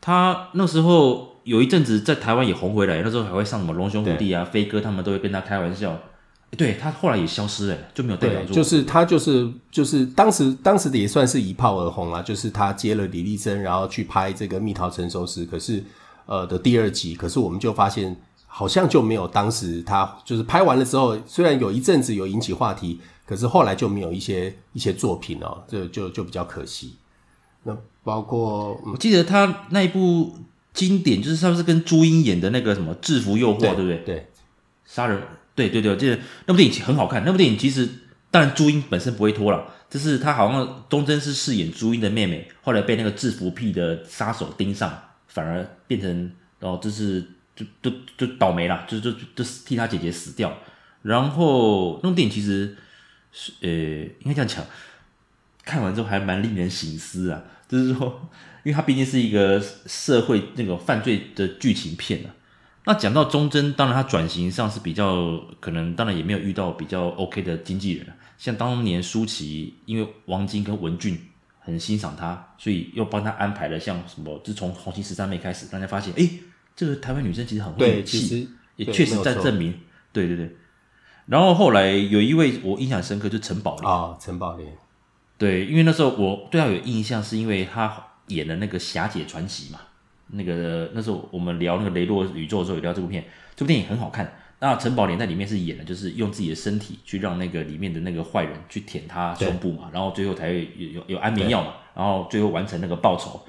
[0.00, 5.98] 他那时候有一阵子在台湾也红回来，那时候还会上什么《龙兄虎弟》啊，飞哥他们都会跟他开玩笑。
[6.56, 8.54] 对，他后来也消失了，就没有代表作。
[8.54, 15.82] 就是他就是就是当时当时的也算是一炮而红啊，就是他接了李丽珍，然后去拍这个《蜜桃成熟时》，可是
[16.26, 26.96] 呃的第二集，可是我们就发现好像就没有当时他就是拍完了之后，虽然有一阵子有引起话题，可是后来就没有一些一些作品哦，这就就比较可惜。
[27.64, 30.34] 那包括、嗯、我记得他那一部
[30.72, 33.96] 经典，就是他是跟朱茵演的那个什么《制服诱惑》，对，对不对？
[34.04, 34.26] 对，
[34.84, 35.22] 杀人。
[35.54, 37.24] 对对对，这那部电影很好看。
[37.24, 37.88] 那部电影其实，
[38.30, 44.92] 当然朱茵本身不会脱了，就是她好像钟贞是饰演朱茵的妹妹，后来被那个制服癖的杀手盯上，
[45.28, 50.52] 反而变成哦，就是就就就倒霉了，就就就替他姐姐死掉。
[51.02, 52.76] 然后那部电影其实
[53.30, 54.64] 是呃，应该这样讲，
[55.64, 58.28] 看完之后还蛮令人醒思啊，就是说，
[58.64, 62.34] 因为它毕竟是一个社会那个犯罪的剧情片啊。
[62.86, 68.06] 那讲到忠贞，当然他转型上是比较可能，当然也没有遇到比较 OK 的经纪人。
[68.36, 71.18] 像当年舒淇，因为王晶跟文俊
[71.60, 76.28] 很欣赏他，所以又帮他安排了像什么，自从红星十三妹开始，大家发现，哎，
[76.76, 79.72] 这个台湾女生其实很会演戏，也确实在证明，
[80.12, 80.54] 对对对。
[81.24, 84.76] 然后后来有一位我印象深刻，就陈宝莲啊，陈宝莲，
[85.38, 89.80] 对，因为那时候我对他有印象，是因为他演了那个《侠姐传奇》嘛。
[90.34, 93.24] 那个那时候我们聊那个雷洛宇宙的时候，也聊这部片。
[93.56, 94.36] 这部电影很好看。
[94.60, 103.40] 那陈宝莲在里面是演的，就是用自己的身体去让那个里面的那个坏人去舔他胸部嘛，然后最后才会有有有安眠药嘛，然后最后完成那个报仇。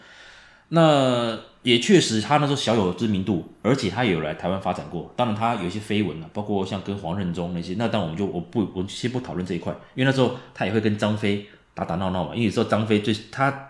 [0.70, 5.14] 那也确实，他那时候小有知名度，而且他也有来台湾发展过。
[5.16, 7.76] 当然，他有一些绯闻了，包括像跟黄任中那些。
[7.78, 12.34] 那当然我们就我不我先不讨论这一块，因为那时候他也会跟张飞打打闹闹嘛。
[12.34, 13.70] 因为有时候张飞最他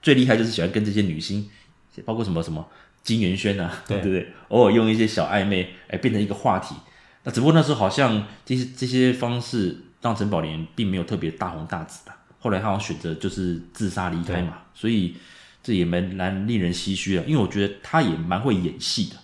[0.00, 1.48] 最厉害就是喜欢跟这些女星，
[2.02, 2.66] 包括什么什么
[3.02, 4.32] 金元萱啊，对不对？
[4.48, 6.74] 偶尔用一些小暧昧，哎，变成一个话题。
[7.22, 12.12] 那只不过那时候好像这些这些方式让陈宝莲并没有特别大红大紫的。
[12.40, 15.14] 后来他好像选择就是自杀离开嘛，所以。
[15.66, 19.16] 这也蛮蛮令人唏嘘的，因为我觉得他也蛮会演戏的，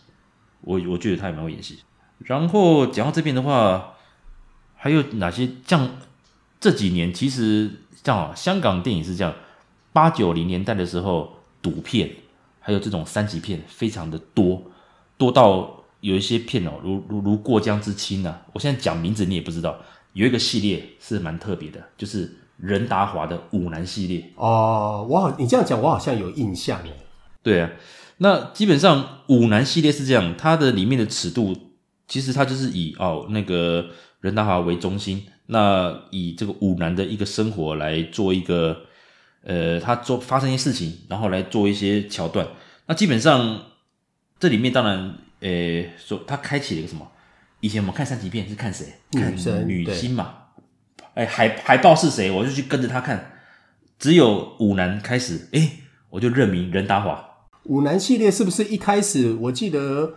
[0.63, 1.81] 我我觉得他也蛮会演戏。
[2.21, 3.93] 然后讲到这边的话，
[4.75, 5.99] 还有哪些像
[6.59, 7.71] 这几年其实
[8.03, 9.35] 像啊，香港电影是这样，
[9.93, 12.11] 八九零年代的时候，赌片
[12.61, 14.63] 还有这种三级片非常的多，
[15.19, 19.77] 多到有一些片哦，如如如过江之鯧啊，我现在讲名字你也不知道，
[20.13, 22.37] 有一个系列是蛮特别的，就是。
[22.63, 26.93] 任达华的舞男系列哦，我好，你这样讲，我好像有印象耶。
[27.43, 27.71] 对啊，
[28.19, 31.57] 那基本上舞男系列是这样，它的里面的尺度
[32.07, 33.87] 其实它就是以哦那个
[34.21, 38.83] 任达华为中心，那以这个舞男的一个生活来做一个
[39.43, 42.47] 呃，他做发生一些事情，然后来做一些桥段。
[42.87, 43.63] 那基本上
[44.39, 47.07] 这里面当然呃说他开启了一个什么？
[47.61, 48.87] 以前我们看三级片是看谁？
[49.13, 49.35] 看
[49.69, 50.35] 女星嘛。
[51.15, 52.31] 哎，海海报是谁？
[52.31, 53.33] 我就去跟着他看。
[53.99, 55.73] 只有五男开始，哎，
[56.09, 57.23] 我就认明任达华。
[57.65, 59.35] 五男系列是不是一开始？
[59.35, 60.15] 我记得，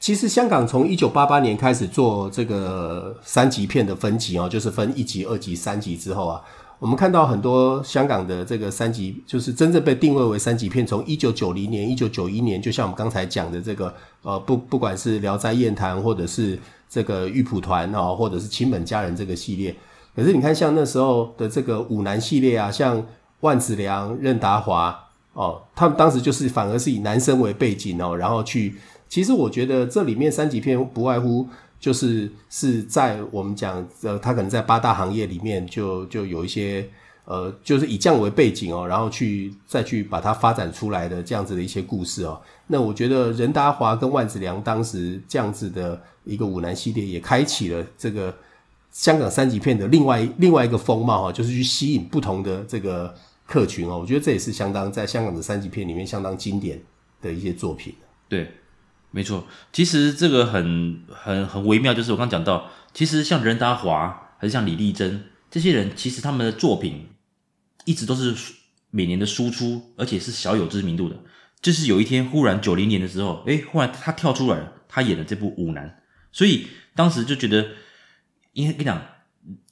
[0.00, 6.42] 其实香港从一九八八年开始做这个三级片的分级哦，就是分一级、二级、三级之后啊，
[6.80, 10.84] 我们看到很多香港的这个三级，就是真正被定位为三级片。
[10.86, 19.76] 从一九九零年、一九九一年，就像我们刚才讲的这个，呃，不不管是《聊斋艳谭》，或者是这个《玉蒲团》哦，或者是《亲本佳人》这个系列。
[20.16, 23.06] 可是你看，像那时候的这个舞男系列啊，像
[23.40, 24.98] 万梓良、任达华
[25.34, 28.76] 哦，他们当时就是反而是以男生为背景哦，然后去。
[29.06, 31.46] 其实我觉得这里面三级片不外乎
[31.80, 36.88] 就是是在我们讲呃，他可能在八大行业里面就就有一些
[37.24, 42.40] 呃，就是以这样为背景哦，然后去再去把它发展出来的这样子的一些故事哦。
[42.68, 48.32] 那我觉得任达华跟万梓良当时这样子的一个舞男系列，也开启了这个。
[48.92, 53.14] 香港三级片的另外另外一个风貌哈，就是去吸引不同的这个
[53.46, 53.96] 客群哦。
[53.96, 56.82] 我觉得这也是相当在香港的三级片里面相当经典
[57.22, 57.94] 的一些作品。
[58.28, 58.50] 对，
[59.10, 59.46] 没错。
[59.72, 67.08] 其实这个很很很微妙，就是我刚讲到，其实像任达华还是像李丽珍这些人，其实他们的作品
[67.84, 68.34] 一直都是
[68.90, 71.16] 每年的输出，而且是小有知名度的。
[71.60, 75.88] 就是有一天忽然九零年的时候，诶，忽然他跳出来了，他演了这部《舞男》，
[76.32, 77.68] 所以当时就觉得。
[78.52, 79.00] 因为跟你讲，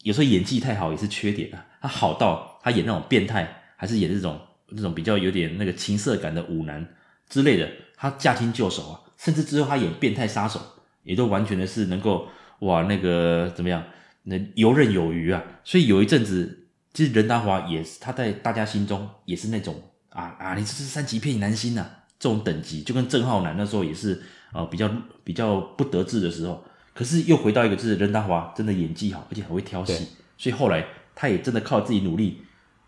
[0.04, 1.66] 有时候演技太好也是缺点啊。
[1.82, 6.94] 他好到他演那种变态，还是演这种这种比较有点那个情色感的舞男
[7.28, 9.00] 之类的，他驾轻就熟啊。
[9.18, 10.60] 甚至之后他演变态杀手，
[11.02, 12.28] 也都完全的是能够
[12.60, 13.84] 哇那个怎么样，
[14.22, 15.42] 能游刃有余啊。
[15.64, 19.74] 所以有一阵子，其实任达华也是他在大家心中也是那种
[20.10, 21.84] 啊啊，你这是三级片男星呐，
[22.18, 24.90] 这种等级，就跟郑浩南那时候也是呃比较
[25.24, 26.64] 比较不得志的时候。
[26.94, 29.94] 可是又回到一个，就是任达华真的演技好，而且很会挑戏，
[30.36, 32.42] 所以后来他也真的靠自己努力，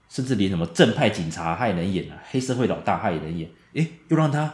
[0.09, 4.53] 甚至连什么正派警察他也能演啊，黑社会老大他也能演，诶，又让他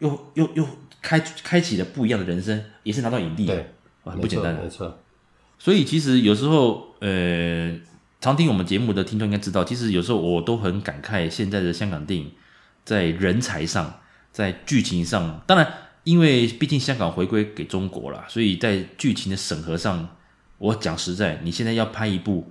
[0.00, 0.66] 又又又
[1.02, 4.98] 开开启了不一样的人生，也是拿到影帝，对，很不简单的，没错。
[5.58, 7.78] 所以其实有时候，呃，
[8.20, 12.32] 常听我们节目的听众应该知道，其实有时候我都很感慨现在的香港电影
[12.84, 15.70] 在人才上，在剧情上，当然。
[16.04, 20.16] 因为毕竟香港回归给中国了，所以在剧情的审核上，
[20.58, 22.50] 我讲实在，你现在要拍一部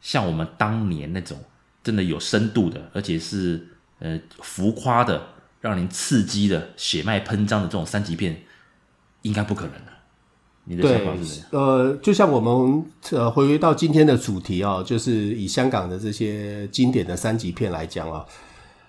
[0.00, 1.38] 像我们当年那种
[1.84, 3.68] 真的有深度的，而且是
[4.00, 5.24] 呃浮夸的、
[5.62, 8.42] 让您刺激的、血脉喷张的这种三级片，
[9.22, 9.92] 应该不可能的。
[10.64, 11.58] 你的想法是什么？
[11.58, 18.26] 呃，就像我们呃回归到今天的主题啊，就是以香港的这些经典的三级片来讲啊。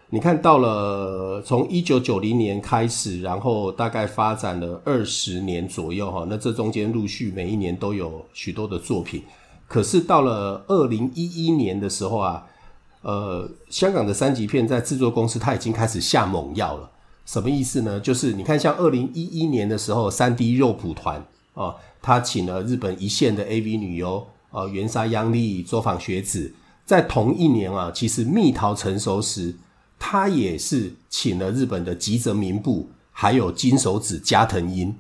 [0.10, 9.24] 你看到了，从一九九零年开始，然后大概发展了二十年左右哈，那这中间陆续每一年都有许多的作品。
[9.68, 12.46] 可是到了二零一一年的时候啊，
[13.04, 16.90] 呃，香港的三级片在制作公司它已经开始下猛药了。
[17.26, 18.00] 什么意思呢？
[18.00, 29.56] 就是你看，像二零一一年的时候，三 D 肉蒲团啊，他请了日本一线的 AV 女优啊，原沙央丽、周访雪子，在同一年啊，其实蜜桃成熟时。
[30.06, 34.94] 他也是请了日本的吉泽明步，还有金手指加藤鹰，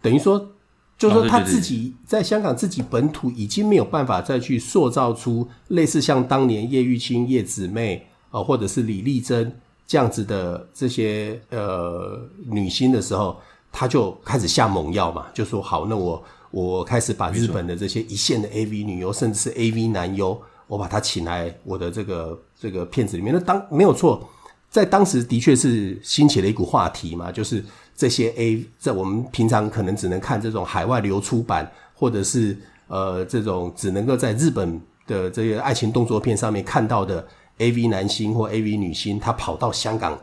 [0.00, 0.52] 等于说
[0.98, 9.56] 就是说他自己在香港自己本土已经没有办法再去塑造出类似像当年叶玉卿、叶姊妹啊，或者是李丽珍
[9.86, 13.36] 这样子的这些呃女星的时候，
[13.70, 23.32] 他就开始下猛药嘛，就说好，那我我开始把日本的这些一线的 AV 女优，甚至是 AV 男优，我把他请来我的这个这个片子里面。
[23.32, 24.28] 那当没有错，
[24.68, 27.64] 在当时的确是兴起了一股话题嘛，就是。
[27.98, 32.56] 这些 A 在我们平常可能只能看这种海外流出版，或者是
[32.86, 37.26] 呃这种只能够在日本的这些爱情动作片上面看到的
[37.58, 40.16] AV 男星或 AV 女星，他跑到香港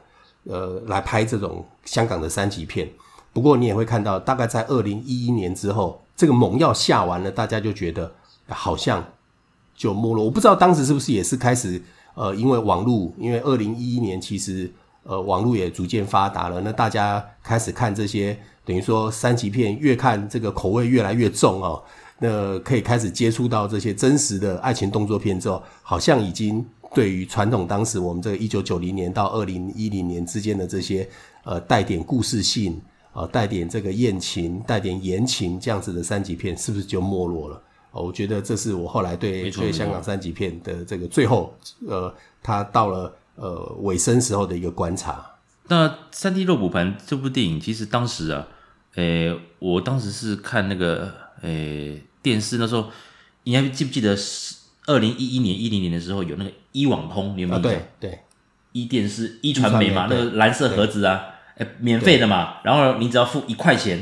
[0.46, 2.90] 呃来拍这种香港的三级片。
[3.34, 8.10] 不过你也会看到，大概在二零一一年之后，这个猛药下完了，大家就觉得
[8.48, 9.04] 好像
[9.76, 10.24] 就没落。
[10.24, 11.82] 我不知道当时是不是也是开始
[12.14, 14.72] 呃因为网络，因为二零一一年其实。
[15.08, 21.84] 呃，网络也逐渐发达了，那大家开始看这些，等于说三级片，越看这个口味越来越重哦。
[22.18, 26.66] 那可以开始接触到这些真实的爱情动作片之后，好像已经
[26.96, 31.08] 对于传统当时我们这个一九九零年到二零一零年之间的这些
[31.44, 32.82] 呃带点故事性
[33.14, 37.62] 啊，带点这个艳情、带点言情这样子的三级片，是不是就没落了？
[37.92, 41.54] 哦，我觉得这是我后来对对香港三级片的这个最后，
[41.88, 43.16] 呃，它到了。
[43.36, 45.34] 呃，尾声时候的一个观察。
[45.68, 48.48] 那《三 D 肉骨盘》这部电影，其实当时啊，
[48.96, 52.90] 诶、欸，我当时是看那个诶、欸、电视，那时候
[53.44, 57.62] 你还记不记得是二零一一年、一零年的时候有那个一网通，你有没有？
[57.62, 58.20] 对对，
[58.74, 61.26] 一电视、一传媒嘛，那个蓝色盒子啊，
[61.58, 64.02] 诶、欸，免费的嘛，然后你只要付一块钱，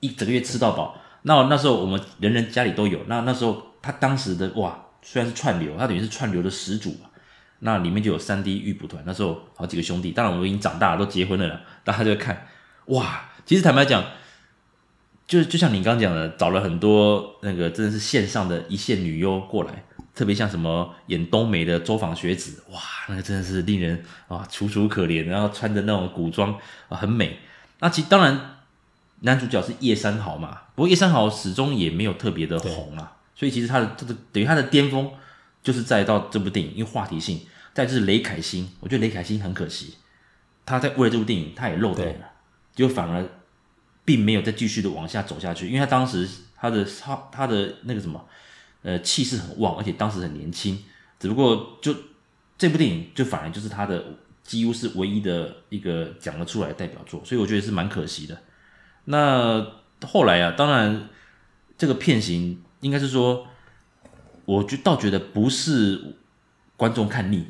[0.00, 0.96] 一整个月吃到饱。
[1.22, 3.00] 那那时候我们人人家里都有。
[3.06, 6.94] 那那时候他当时的哇，虽然是串流，他等于是串流的始祖。
[7.60, 12.46] 那里面就有三 D 玉蒲团，那时候好几个兄弟，当然我们已经长大了，都结婚了， 大家就看，
[12.86, 14.04] 哇，其实坦白讲，
[15.26, 26.56] 就就像你刚刚讲的，找了很多那个真的是线上的一线女优过来，特别像什么演冬梅的周纺学子，哇，那个真的是令人啊楚楚可怜，然后穿着那种古装
[26.88, 27.38] 啊很美。
[27.80, 28.58] 那其实当然
[29.22, 35.10] 男主角是叶山豪嘛，不过叶山豪始终也没有特别的红啊，所以其实他的这个等于他的巅峰。
[35.68, 37.42] 就是再到这部电影，因为话题性，
[37.74, 39.96] 再就是雷凯欣，我觉得雷凯欣很可惜，
[40.64, 42.30] 他在为了这部电影，他也露脸了，
[42.74, 43.22] 就反而
[44.02, 46.26] 并没有再继续的往下走下去，因为他当时
[46.56, 48.26] 他的他他的那个什么，
[48.80, 50.82] 呃，气势很旺，而且当时很年轻，
[51.20, 51.94] 只不过就
[52.56, 54.02] 这部电影就反而就是他的
[54.42, 58.40] 几乎是唯一的一个讲得出来的代表作，所以我觉得是蛮可惜的。
[59.04, 59.66] 那
[60.06, 61.10] 后来啊，当然
[61.76, 63.46] 这个片型应该是说。
[64.48, 66.16] 我就倒觉得不是
[66.74, 67.48] 观众看腻，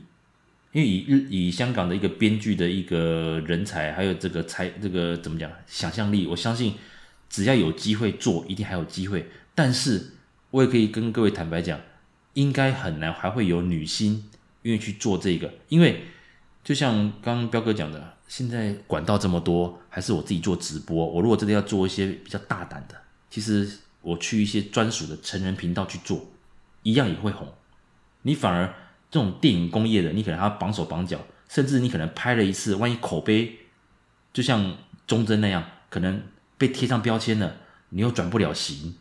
[0.72, 6.74] 因为以日以香港的一个编剧的一个人才，还有这个才这个怎么讲想象力，我相信
[7.30, 9.30] 只要有机会做，一定还有机会。
[9.54, 10.14] 但是
[10.50, 11.80] 我也可以跟各位坦白讲，
[12.34, 14.24] 应该很难还会有女星
[14.62, 16.02] 愿意去做这个，因为
[16.64, 21.06] 就像刚刚彪哥讲的，现在管道这么多，还是我自己做直播。
[21.06, 22.96] 我如果真的要做一些比较大胆的，
[23.30, 26.26] 其实我去一些专属的成人频道去做。
[26.82, 27.46] 一样也会红，
[28.22, 28.66] 你反而
[29.10, 33.58] 这种电影工业的，你可能还要绑手绑脚，甚至你可能拍了一次，万一口碑
[34.32, 36.22] 就像忠贞那样，可能
[36.56, 37.56] 被贴上标签了，
[37.90, 38.94] 你又转不了型，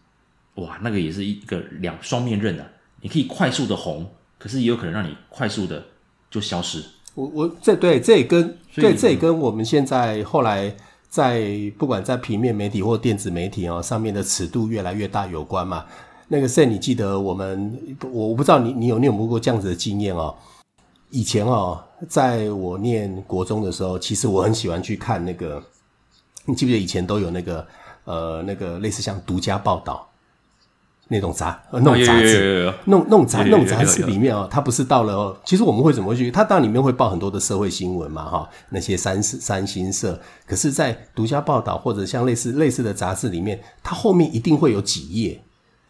[0.55, 2.73] 哇，那个也是一个两双面刃的。
[3.01, 4.09] 你可以快速的红，
[4.39, 5.85] 可是也有可能让你快速的
[6.31, 6.83] 就消失。
[7.13, 10.75] 我我这对这也跟对这也跟我们现在后来
[11.09, 15.85] 在不管在平面媒体或电子媒体哦上面的尺度越来越大有关嘛。
[16.27, 17.97] 那个 Sam，你记得我们？
[18.11, 20.35] 我我不知道你你有你有没有过这样子的经验哦？
[21.09, 25.63] 以前哦，在我念国中的时候，其实我很喜欢去看那个，
[26.45, 27.65] 你记不记得以前都有那个
[28.03, 30.05] 呃那个类似像独家报道
[31.07, 36.29] 那种杂那种杂志，那种那种杂那种杂志里面哦，它不是到了哦，其实我们会怎么去？
[36.29, 40.19] 它当然里面会报很多的社会新闻嘛，哈，那些三三星社。
[40.45, 45.41] 可是，在独家报道或者像类似类似的杂志里面，它后面一定会有几页。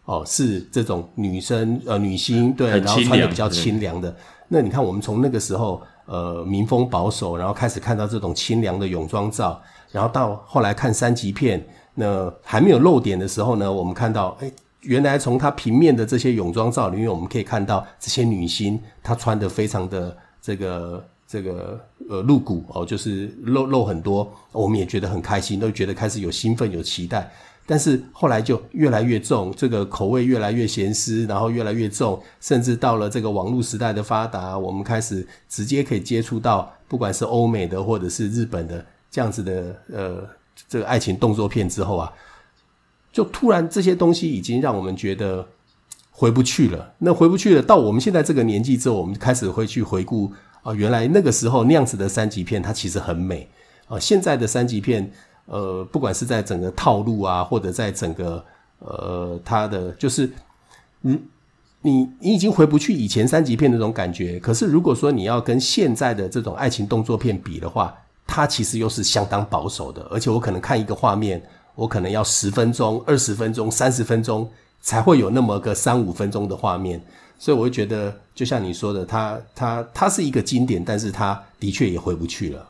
[0.08, 4.16] 哦，是这种女生呃女星对，然后穿的比较清凉的。
[4.47, 11.62] 那你看，我们从那个时候呃民风保守，然后开始看到这种清凉的泳装照，然后到后来看三级片，
[11.93, 14.49] 那还没有露点的时候呢，我们看到哎，
[14.84, 21.78] 原来从它平面的这些泳装照里面，我们可以看到这些女星她穿的非常的这个这个
[22.10, 27.30] 呃露骨哦，就是露露很多，我们也觉得很开心，都觉得开始有兴奋有期待。
[27.70, 40.24] 但是后来就越来越重，这个口味越来越咸湿，然后越来越重，甚至到了这个网络时代的发达，我们开始直接可以接触到，不管是欧美的或者是日本的这样子的呃
[40.70, 42.11] 这个爱情动作片之后啊，
[43.11, 45.45] 就突然这些东西已经让我们觉得
[46.09, 46.93] 回不去了。
[46.99, 50.32] 那回不去了，到我们现在这个年纪之后，我们开始会去回顾
[50.63, 53.49] 啊，原来那个时候那样子的三级片，它其实很美
[53.88, 53.99] 啊。
[53.99, 55.11] 现在的三级片，
[55.48, 58.45] 呃，不管是在整个套路啊，或者在整个
[58.80, 60.32] 呃它的就是，
[61.02, 61.20] 嗯。
[61.82, 67.95] 你你已经回不去以前三级片那种感觉，可是如果说你要跟现在的这种爱情动作片比的话，
[68.26, 70.02] 它其实又是相当保守的。
[70.10, 71.41] 而且我可能看一个画面，
[71.76, 74.50] 我可能要十分钟、二十分钟、三十分钟
[74.82, 77.00] 才会有那么个三五分钟的画面，
[77.38, 82.68] 所以我会觉得，就像你说的，它它它是一个经典，但是它的确也回不去了。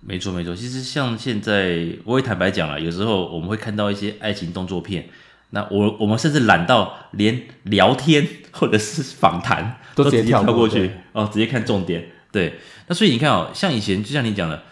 [0.00, 5.08] 没错没错，其实像现在，我也坦白讲了，有时候我们会看到一些爱情动作片。
[5.50, 12.06] 那我我们甚至懒到连聊天 或者是访谈都直接跳过去哦，直接看重点。
[12.30, 14.62] 对，那所以你看哦，像以前就像你讲的，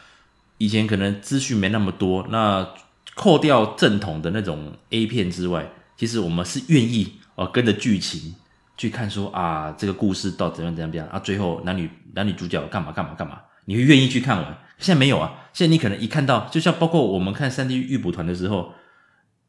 [0.59, 2.69] 以前可能资讯没那么多，那
[3.15, 8.35] 扣掉正统的那种 A 片之外，其实我们是愿意哦跟着剧情
[8.77, 14.59] 去看说啊这个故事到怎样怎样怎样啊，最后男女男女主角干嘛干嘛干嘛，你会愿意去看完。
[14.79, 18.73] 现在没有啊，现在你可能一看到，就像包括我们看三 D 预捕团的时候。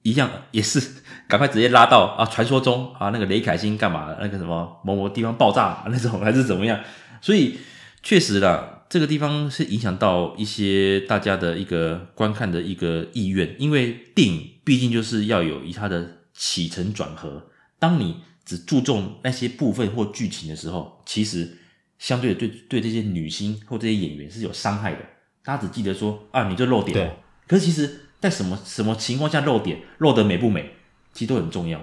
[0.04, 0.80] 一样也是，
[1.28, 2.26] 赶快直接拉到啊！
[2.26, 4.16] 传说中啊，那个雷凯星干嘛？
[4.22, 6.80] 那个什么某某地方爆炸那种，还是怎么样？
[7.20, 7.58] 所以
[8.02, 17.50] 确实啦，这个地方是影响到一些大家的一个观看的一个意愿，因为电影毕竟就是要有以它的起承转合。
[17.78, 21.58] 当你只注重那些部分或剧情的时候，其实
[22.00, 25.00] 相对的对对这些女星或这些演员是有伤害的。
[25.48, 27.18] 大家只记得说啊，你就漏点，对，
[27.48, 28.02] 可是其实。
[28.20, 30.74] 在什么什么情况下漏点，漏得美不美，
[31.14, 31.80] 其实都很重要。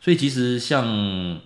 [0.00, 1.38] 所以其实像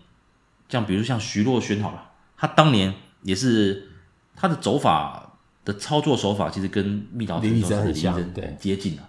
[0.69, 3.91] 像比如像徐若瑄好了，她当年也是
[4.37, 5.33] 她的走法
[5.65, 9.09] 的操作手法，其实跟蜜桃成熟很像，对，接近了。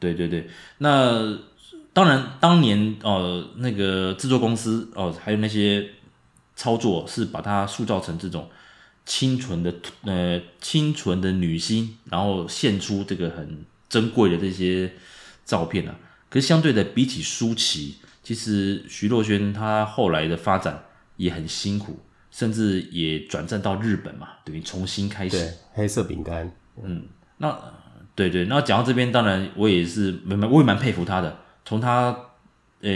[0.00, 1.38] 对对对，那
[1.92, 5.88] 当然当年哦、呃，那个制作公司哦、呃，还有那些
[6.56, 8.50] 操作是把它塑造成这种
[9.10, 13.64] 清纯的呃清纯的女星，然后献出这个很。
[13.90, 14.88] 珍贵的这些
[15.44, 15.96] 照片啊，
[16.28, 20.84] 可是相对的，比起舒淇，其实徐若瑄她后来的发展
[21.16, 21.98] 也很辛苦，
[22.30, 25.36] 甚至也转战到日本嘛，等于重新开始。
[25.36, 26.48] 对，黑色饼干。
[26.80, 27.02] 嗯，
[27.38, 27.60] 那
[28.14, 32.16] 对对，那讲到这边，当然我也是蛮我也蛮佩服她的，从她
[32.82, 32.90] 呃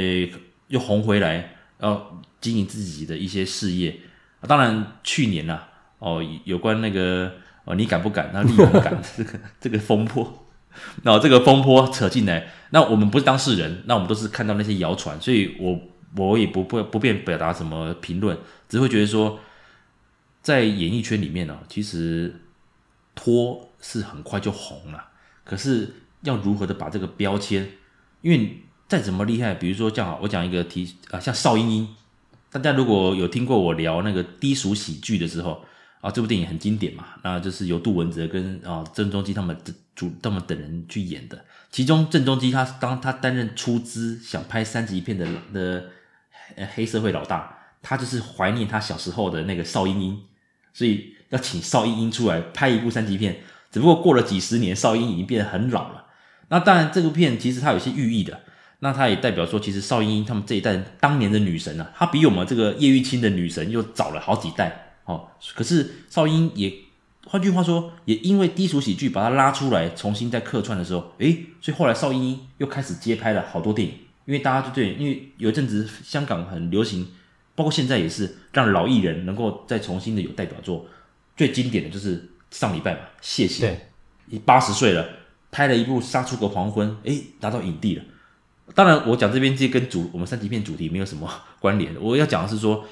[0.68, 3.98] 又红回来，要经营自己的一些事业。
[4.46, 5.68] 当然去年呐、啊，
[5.98, 7.32] 哦，有关那个
[7.64, 8.30] 哦，你敢不敢？
[8.32, 10.40] 那力宏敢 这个这个风波。
[11.04, 15.78] 那这个风波扯进来，那我们不是当事人，那我们都是看到那些谣传，所以我
[16.16, 18.36] 我也不不不便表达什么评论，
[18.68, 19.38] 只会觉得说，
[20.42, 22.40] 在演艺圈里面呢，其实
[23.14, 25.10] 拖是很快就红了，
[25.44, 27.68] 可是要如何的把这个标签，
[28.22, 31.88] 因为再怎么厉害，比如说这样，我讲一个题啊，像邵英英，
[32.50, 35.64] 大家如果有听过我聊那个低俗喜剧的时候。
[36.04, 39.56] 啊，这部电影很经典嘛，那就是由杜汶泽跟啊郑中基他们
[39.96, 41.44] 主他们等人去演的。
[41.70, 45.86] 其中郑中基他当他担任出资想拍三级片的的
[46.74, 50.20] 黑社会老大，他就是怀念他小时候的那个邵英英，
[50.74, 53.38] 所以要请邵英英出来拍一部三级片。
[53.72, 56.04] 只不过过了几十年，邵英英已经变得很老了。
[56.48, 58.42] 那当然，这部片其实它有些寓意的，
[58.80, 64.83] 那它也代表说，其实邵英英他们这一代当年的女神啊，她比我们这个叶玉卿的女神又早了好几代。
[65.04, 66.72] 哦，可是邵英也，
[67.26, 73.94] 换句话说，也因为低俗喜剧把他拉出来，重新再客串的时候，诶，所以后来邵英又开始接拍了好多电影，
[74.24, 77.06] 因为大家就对，因为有一阵子香港很流行，
[77.54, 80.86] 包括现在也是让老艺人能够再重新的有代表作，
[81.36, 83.86] 最经典的就是上礼拜嘛，谢贤，对，
[84.26, 85.06] 你八十岁了，
[85.50, 88.02] 拍了一部《杀出个黄昏》，诶，拿到影帝了。
[88.74, 91.30] 当然，我讲这边这跟主我们三级片主题没有什么
[91.60, 92.86] 关联，我要讲的是说。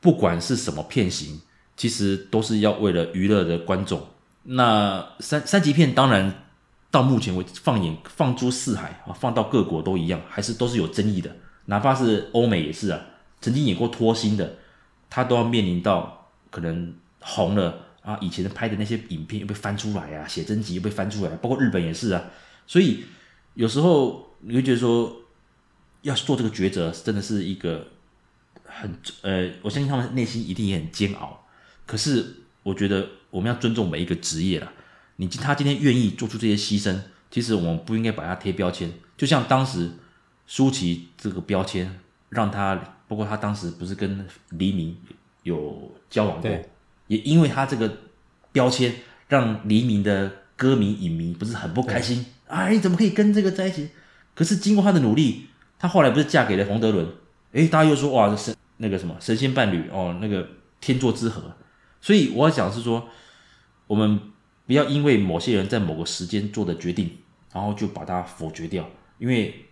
[0.00, 1.40] 不管是什么片型，
[1.76, 4.00] 其实都是要为了娱乐的观众。
[4.44, 6.44] 那三三级片当然
[6.90, 11.34] 到目前为止放眼放诸四海啊，放到各国都一样，还是都是有争议的。
[11.66, 13.00] 哪怕是欧美也是啊，
[13.40, 14.56] 曾经演过脱星的，
[15.10, 22.24] 他都要面临到可能红了啊，以前拍的那些影片又被翻出来啊，写真集又被翻出来，包括日本也是啊。
[22.66, 23.04] 所以
[23.54, 25.14] 有时候你会觉得说，
[26.02, 27.88] 要做这个抉择，真的是一个。
[28.80, 31.46] 很呃，我相信他们内心一定也很煎熬。
[31.86, 32.24] 可是
[32.62, 34.72] 我觉得我们要尊重每一个职业啦。
[35.16, 36.96] 你他今天愿意做出这些牺牲，
[37.30, 38.92] 其实我们不应该把他贴标签。
[39.16, 39.90] 就像当时
[40.46, 41.98] 舒淇这个标签，
[42.28, 42.76] 让他
[43.08, 44.96] 包括他当时不是跟黎明
[45.42, 46.50] 有交往过，
[47.08, 47.98] 也因为他这个
[48.52, 48.94] 标签，
[49.28, 52.68] 让黎明的歌迷影迷不是很不开心啊？
[52.68, 53.88] 你怎么可以跟这个在一起？
[54.34, 55.46] 可是经过他的努力，
[55.80, 57.08] 他后来不是嫁给了冯德伦？
[57.52, 60.48] 诶，大家又说哇，这神那个什么神仙伴侣哦，那个
[60.80, 61.54] 天作之合。
[62.00, 63.08] 所以我要讲的是说，
[63.86, 64.18] 我们
[64.66, 67.10] 不要因为某些人在某个时间做的决定，
[67.52, 69.66] 然后就把它否决掉，因为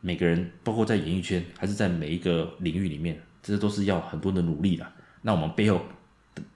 [0.00, 4.86] 每个人，包括在演艺圈，还是在每一个领域里面，这都是要很多的努力的。
[5.22, 5.80] 那我们背后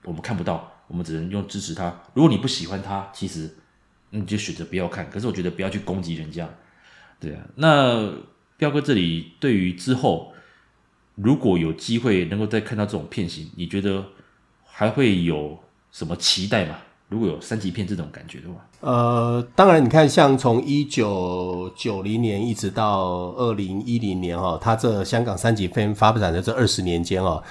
[0.03, 2.03] 我们看不到，我们只能用支持他。
[2.13, 3.49] 如果你不喜欢他，其实
[4.11, 5.09] 你就选择不要看。
[5.09, 6.47] 可是我觉得不要去攻击人家，
[7.19, 7.41] 对啊。
[7.55, 8.13] 那
[8.57, 10.34] 彪哥这里对于之后
[11.15, 14.03] 如果有机会能够再看到这种片型，你觉得
[14.63, 15.57] 还会有
[15.91, 16.75] 什么期待吗？
[17.07, 27.41] 如果有三级片这种感觉的话，呃，当然，你看，像从一九九零年一直到二零一零年哈，它这香港三级片发展的这二十年间哦，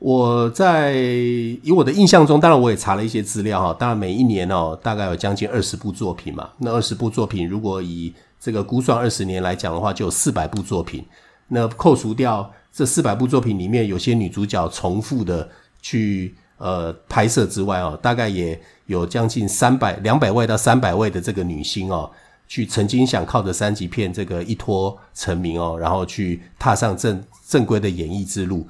[0.00, 6.50] 我在以我的印象中，当然我也查了一些资料哈，当然每一年哦，大概有将近二十部作品嘛。
[6.58, 11.04] 那二十部作品，如果以这个估算二十年来讲的话，就有四百部作品。
[11.46, 15.48] 那扣除掉这四百部作品里面有些女主角重复的
[15.82, 22.10] 去呃拍摄之外哦，大概也有将近三百两百位到三百位的这个女星哦，
[22.46, 28.66] 去曾经想靠着三级片这个一脱成名哦，然后去踏上正正规的演艺之路。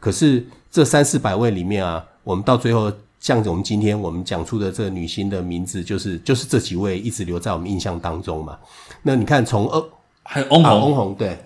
[0.00, 8.58] 可是这三四百位里面啊，我们到最后像我们今天我们讲出的这个女星的名字，就是就是这几位一直留在我们印象当中嘛。
[9.02, 9.88] 那你看从呃
[10.22, 11.38] 还有翁虹，翁虹对。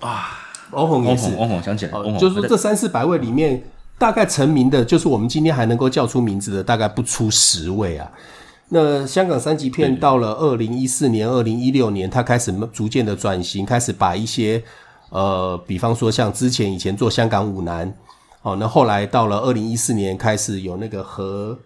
[0.00, 0.38] 啊，
[0.70, 3.62] 翁虹也是，翁虹想起来，哦、就是说这三四百位里面，
[3.98, 8.10] 大概成名的，就是我们今天还能够叫出名字的，大概不出十位啊。
[8.70, 14.60] 那香港三级片到了二零一四年、二零一六年，它开始逐渐的转型，开始把一些
[15.10, 17.94] 呃，比方说像之前以前做香港舞男，
[18.42, 21.56] 哦，那后来到了二零一四年开始有那个何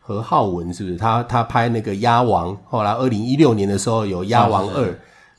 [0.00, 0.96] 何浩文，是不是？
[0.96, 4.98] 他他拍那个鸭王，后来二零一六年的时候有鸭王二。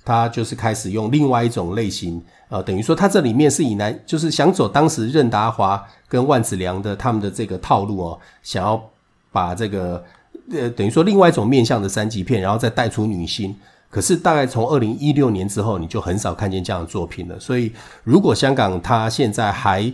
[0.10, 8.84] 他就是开始用另外一种类型，呃，等于说他这里面是以男，就是想走当时任达华跟万梓良的他们的这个套路哦，想要
[9.32, 10.04] 把这个
[10.52, 13.56] 呃，等于说另外一种面向的三级片，然后再带出女星。
[13.92, 17.40] 可是大概从二零一六年之后，你就很少看见这样的作品了。
[17.40, 17.72] 所以
[18.04, 19.94] 如果香港他现在还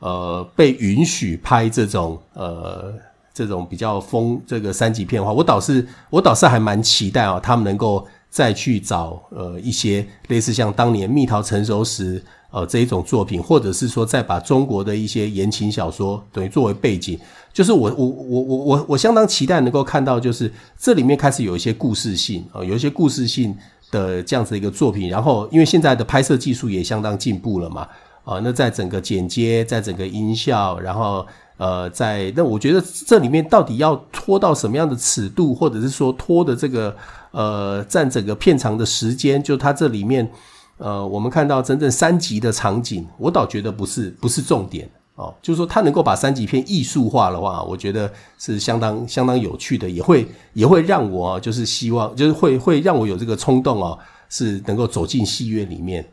[0.00, 2.92] 呃被允许拍这种呃
[3.32, 8.04] 这种比较疯这个三级片的话，我倒是我倒是还蛮期待啊、哦，他们能够。
[8.32, 12.20] 再去找呃一些类似像当年蜜桃成熟时
[12.50, 17.18] 呃这一种作品，或者是说再把中国的一些言情小说等于作为背景，
[17.52, 23.54] 就是我我我我我我相当期待能够看到，就是这里面开始有一些故事性啊、呃，有一些故事性
[23.90, 25.10] 的这样子一个作品。
[25.10, 27.82] 然后因为现在的拍摄技术也相当进步了嘛，
[28.24, 31.26] 啊、呃，那在整个剪接，在整个音效，然后
[31.62, 36.94] 呃在那我觉得这里面到底要拖到什么样的尺度，或者是说拖的这个。
[37.34, 40.30] 呃，占整个片长的时间，就它这里面，
[40.76, 45.34] 呃，我们看到真正三级的场景，我倒觉得不是不是重点哦。
[45.40, 53.98] 就是说，它能够把三级片艺术化的话，我觉得是相当相当有趣的，也会也会让我就是希望，就是会会让我有这个冲动哦，
[54.28, 56.06] 是能够走进戏院里面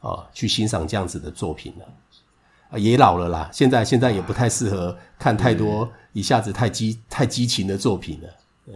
[0.00, 1.86] 啊、去欣赏这样子的作品的。
[2.76, 8.28] 也老了啦，现在现在也不太适合看太多一下子太激太激情的作品了。
[8.66, 8.74] 对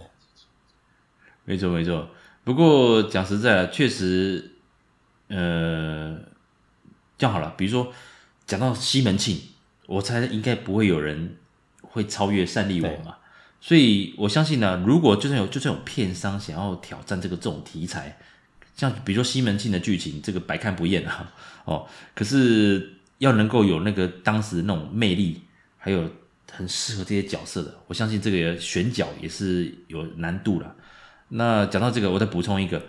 [1.45, 2.09] 没错没错，
[2.45, 4.53] 不过讲实在的，确实，
[5.29, 6.19] 呃，
[7.17, 7.55] 这样好了。
[7.57, 7.93] 比如说，
[8.47, 9.41] 讲到西门庆，
[9.87, 11.37] 我猜应该不会有人
[11.81, 13.17] 会超越单立文嘛。
[13.61, 18.19] 所以我相信呢，如果就算有就算有片商想要挑战这个这种题材，
[18.77, 21.33] 像比如说西门庆的剧情，这个百看不厌啊。
[21.65, 25.43] 哦，可是要能够有那个当时那种魅力，
[25.77, 26.09] 还有
[26.51, 30.75] 很适合这些角色的，我相信这个选角也是有难度了。
[31.29, 32.83] 那讲到这个，我再补充一个，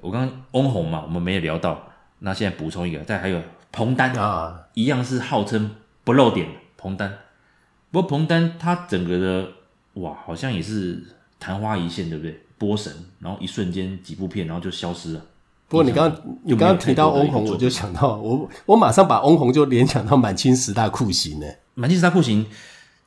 [0.00, 5.70] 我刚刚翁虹嘛，我们没有聊到，那现在补充一个，再还有彭丹啊，一样是号称
[6.04, 7.18] 不露点彭丹，
[7.90, 9.48] 不过彭丹他整个的
[9.94, 11.04] 哇，好像也是
[11.38, 12.40] 昙花一现，对不对？
[12.58, 15.26] 波神，然后一瞬间几部片，然后就消失了。
[15.70, 21.46] 不过你刚刚你刚刚提到翁虹，我就想到我我马上把翁虹就联想到满清十大酷刑呢。
[21.74, 22.44] 满清十大酷刑，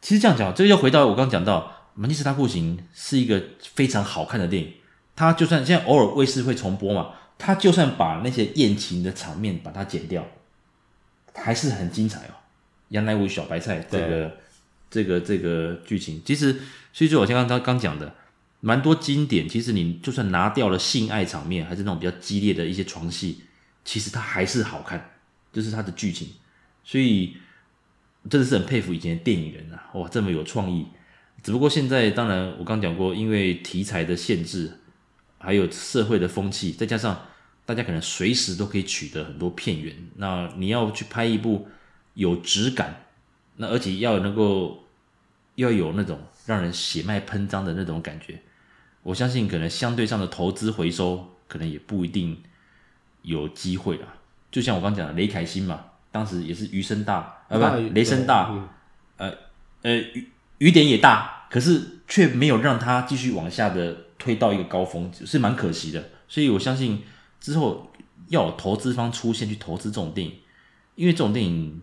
[0.02, 1.60] 其实这样讲，这个又回到我刚刚讲到。
[2.00, 3.44] 《满清十大酷刑》是一个
[3.76, 4.74] 非常好看的电影，
[5.16, 10.26] 它就算现在偶尔卫视会重播嘛，它就算把那些艳情的场面把它剪掉，
[11.36, 12.34] 还是很精彩哦。
[12.90, 14.32] 杨乃武小白菜这个
[14.90, 16.54] 这个这个剧情，其实
[16.92, 18.16] 所以说我像刚刚刚讲的，
[18.66, 19.48] 蛮多经典。
[19.48, 23.42] 其实你就算拿掉了性爱场面，还是那种比较激烈的一些床戏，
[23.84, 25.12] 其实它还是好看，
[25.52, 26.30] 就是它的剧情。
[26.86, 27.36] 所以
[28.30, 30.88] 真的是很佩服以前的电影人啊，哇，这么有创意。
[31.44, 34.80] 只不过现在，当然我刚讲过，因为题材的限制，
[35.40, 37.28] 还有社会的风气，再加上
[37.66, 39.94] 大家可能随时都可以取得很多片源。
[40.16, 41.68] 那你要去拍一部
[42.14, 43.08] 有质感，
[43.58, 44.86] 那而且要能够
[45.56, 48.42] 要有那种让人血脉喷张的那种感觉，
[49.04, 52.42] 我相信可能相对上的投资回收可能也不一定
[53.22, 54.16] 有机会啊。
[54.50, 58.70] 就像我刚讲的雷凯欣嘛，当时也是余声大啊，不，雷声大，嗯、
[59.18, 59.34] 呃
[59.82, 60.30] 呃雨
[60.60, 66.10] 雨点也大，可是却没有让他继续往下的推到一个高峰，是蛮可惜的。
[66.28, 67.04] 所以我相信
[67.40, 67.92] 之后
[68.30, 70.34] 要有投资方出现去投资这种电影，
[70.96, 71.82] 因为这种电影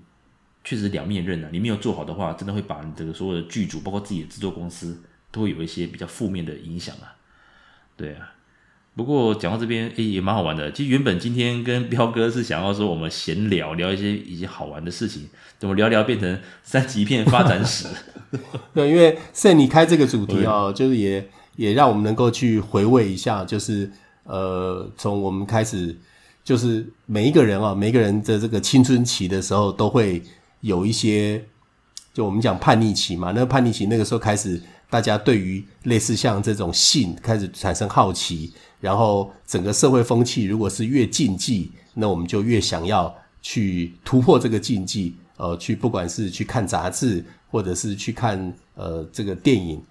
[0.62, 7.16] 确实两面刃啊，你没有做好的话，真的会把你这个所有的剧组，包括自己的制作公司，都会有一些比较负面的影响啊。
[7.96, 8.32] 对啊。
[8.96, 10.70] 不过讲到这边，诶，也蛮好玩的。
[10.72, 15.28] 其实原本今天跟彪哥是想要说我们闲聊聊一些一些好玩的事情，
[15.58, 17.86] 怎么聊聊变成三级片发展史？
[18.74, 21.26] 对，因为 Sam 你开这个主题哦，就是也
[21.56, 23.90] 也让我们能够去回味一下，就是
[24.24, 25.96] 呃，从我们开始，
[26.42, 30.20] 就是每一个人啊，每一个人的这个青春期的时候，都会
[30.60, 31.42] 有一些，
[32.12, 33.28] 就我们讲叛逆期嘛。
[33.28, 34.60] 那个叛逆期那个时候开始，
[34.90, 38.52] 大家对于类似像这种性开始产生好奇。
[38.80, 49.82] 然后整个社会风气如果是越禁忌，那我们就越想要去突破这个禁忌，呃，去不管是去看杂志，或者是去看呃这个电影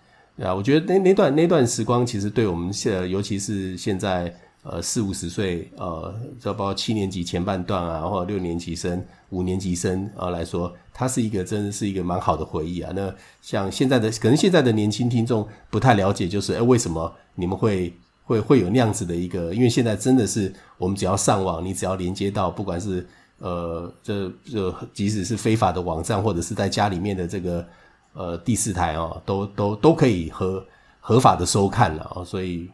[0.42, 4.34] 啊，我觉得那那段那段时光，其实对我们现尤其是现在
[4.64, 12.92] 呃四五十岁呃，就包括七年级前半段啊，或者六年级生、五年级生啊来说，它是一个真的是一个蛮好的回忆啊。
[12.96, 17.94] 那像现在的可能现在的年轻听众不太了解，就是哎为什么你们会？
[18.30, 23.04] 会会有那样子的一个，因为现在真的是我们只要上网，你只要连接到，不管是
[23.40, 27.68] 呃这这即使是非法的网站，或者是在家里面的这个
[28.14, 30.64] 呃第四台哦，都都都可以合
[31.00, 32.24] 合法的收看了哦。
[32.24, 32.70] 所以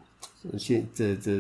[0.58, 1.32] 现这这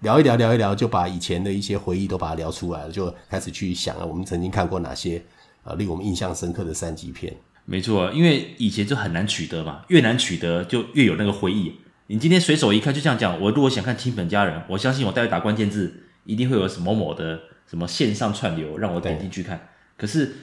[0.00, 5.22] 聊一聊聊一聊，就把以前的一些回忆都把它聊出来了，就开始去想了，我们曾经看过哪些
[5.62, 7.34] 啊令我们印象深刻的三级片。
[7.64, 11.72] 没错，因为以前就很难取得嘛，越难取得就越有那个回忆。
[12.08, 13.40] 你今天随手一看，就这样讲。
[13.40, 19.68] 我如果想看《亲本家人》，我相信我待会打关键字，一定会有什么某某的什么线上串流让我点进去看。
[19.96, 20.34] 可是，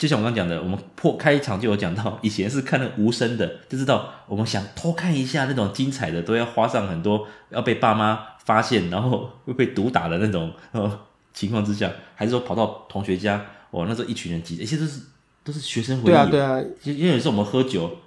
[0.00, 10.50] 就像我刚讲的，我们破开场就有讲到，以前是看那无声的，就知道我们想偷看一下那种精彩的，都要花上很多，要被爸妈发现，然后会被毒打的那种
[11.34, 15.02] 情况之下，还是说跑到同学家，哇，那时候一群人挤，一些都是
[15.44, 16.06] 都是学生回忆。
[16.06, 17.98] 对啊，对啊，因为有时候我们喝酒。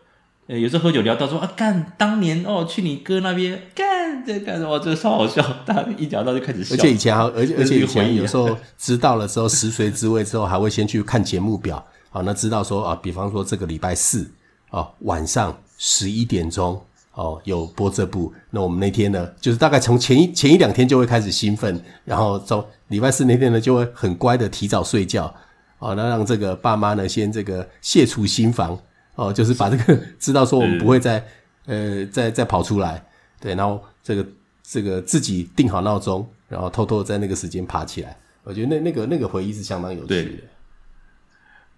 [0.45, 3.87] 呃，有时候喝酒聊到说啊，干当年哦，去你哥那边干
[4.26, 4.78] 这干什么？
[4.80, 6.76] 这个超好笑，大家一讲到就开始笑。
[6.76, 14.30] 而且以前还，而且而且以前有时候知道了之后，食髓知味之后，还会先去看节目表，好，那知道说啊，比方说这个礼拜四
[14.70, 16.82] 啊晚上十一点钟
[17.14, 25.34] 哦有播这部，那我们那天呢，就是大概从前一前一两天就会开始兴奋，然后从礼拜四那天呢就会很乖的提早睡觉，
[25.80, 28.78] 哦，那让这个爸妈呢先这个卸除心防。
[29.16, 31.24] 哦，就是把这个 知道说我们不会再
[31.68, 33.05] 呃再再跑出来，
[33.39, 34.25] 对，然后这个
[34.61, 38.17] 这个自己定好闹钟，然后偷偷在那个时间爬起来。
[38.43, 40.23] 我觉得那那个那个回忆是相当有趣的。
[40.23, 40.43] 对。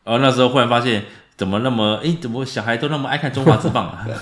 [0.03, 1.03] 哦，那时候忽然发现
[1.36, 4.07] 怎么那么诶，怎么小孩都那么爱看中华之棒啊？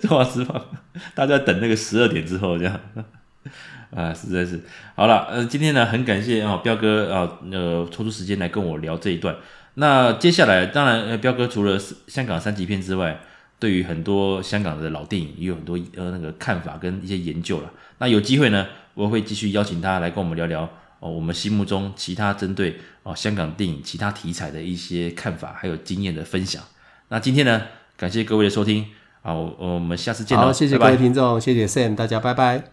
[0.00, 0.66] 中华之棒，
[1.14, 2.80] 大家等那个十二点之后这样
[3.94, 4.60] 啊，实在是
[4.94, 5.26] 好了。
[5.30, 9.36] 呃，今天呢很感谢啊，彪哥啊，呃，抽出时间来跟我聊这一段。
[9.74, 13.20] 那接下来，当然，彪哥除了香港三级片之外，
[13.62, 17.70] 对于很多香港的老电影也有很多呃那个看法跟一些研究了。
[17.98, 26.60] 那有机会呢，我会继续邀请他来跟我们聊聊哦，我们心目中其他针对哦香港电影其他题材的一些看法还有经验的分享。
[27.06, 27.62] 那今天呢，
[27.96, 28.84] 感谢各位的收听
[29.22, 32.64] 啊，我我们下次见喽，好，谢谢各位听众，拜拜谢谢 Sam，大家拜拜。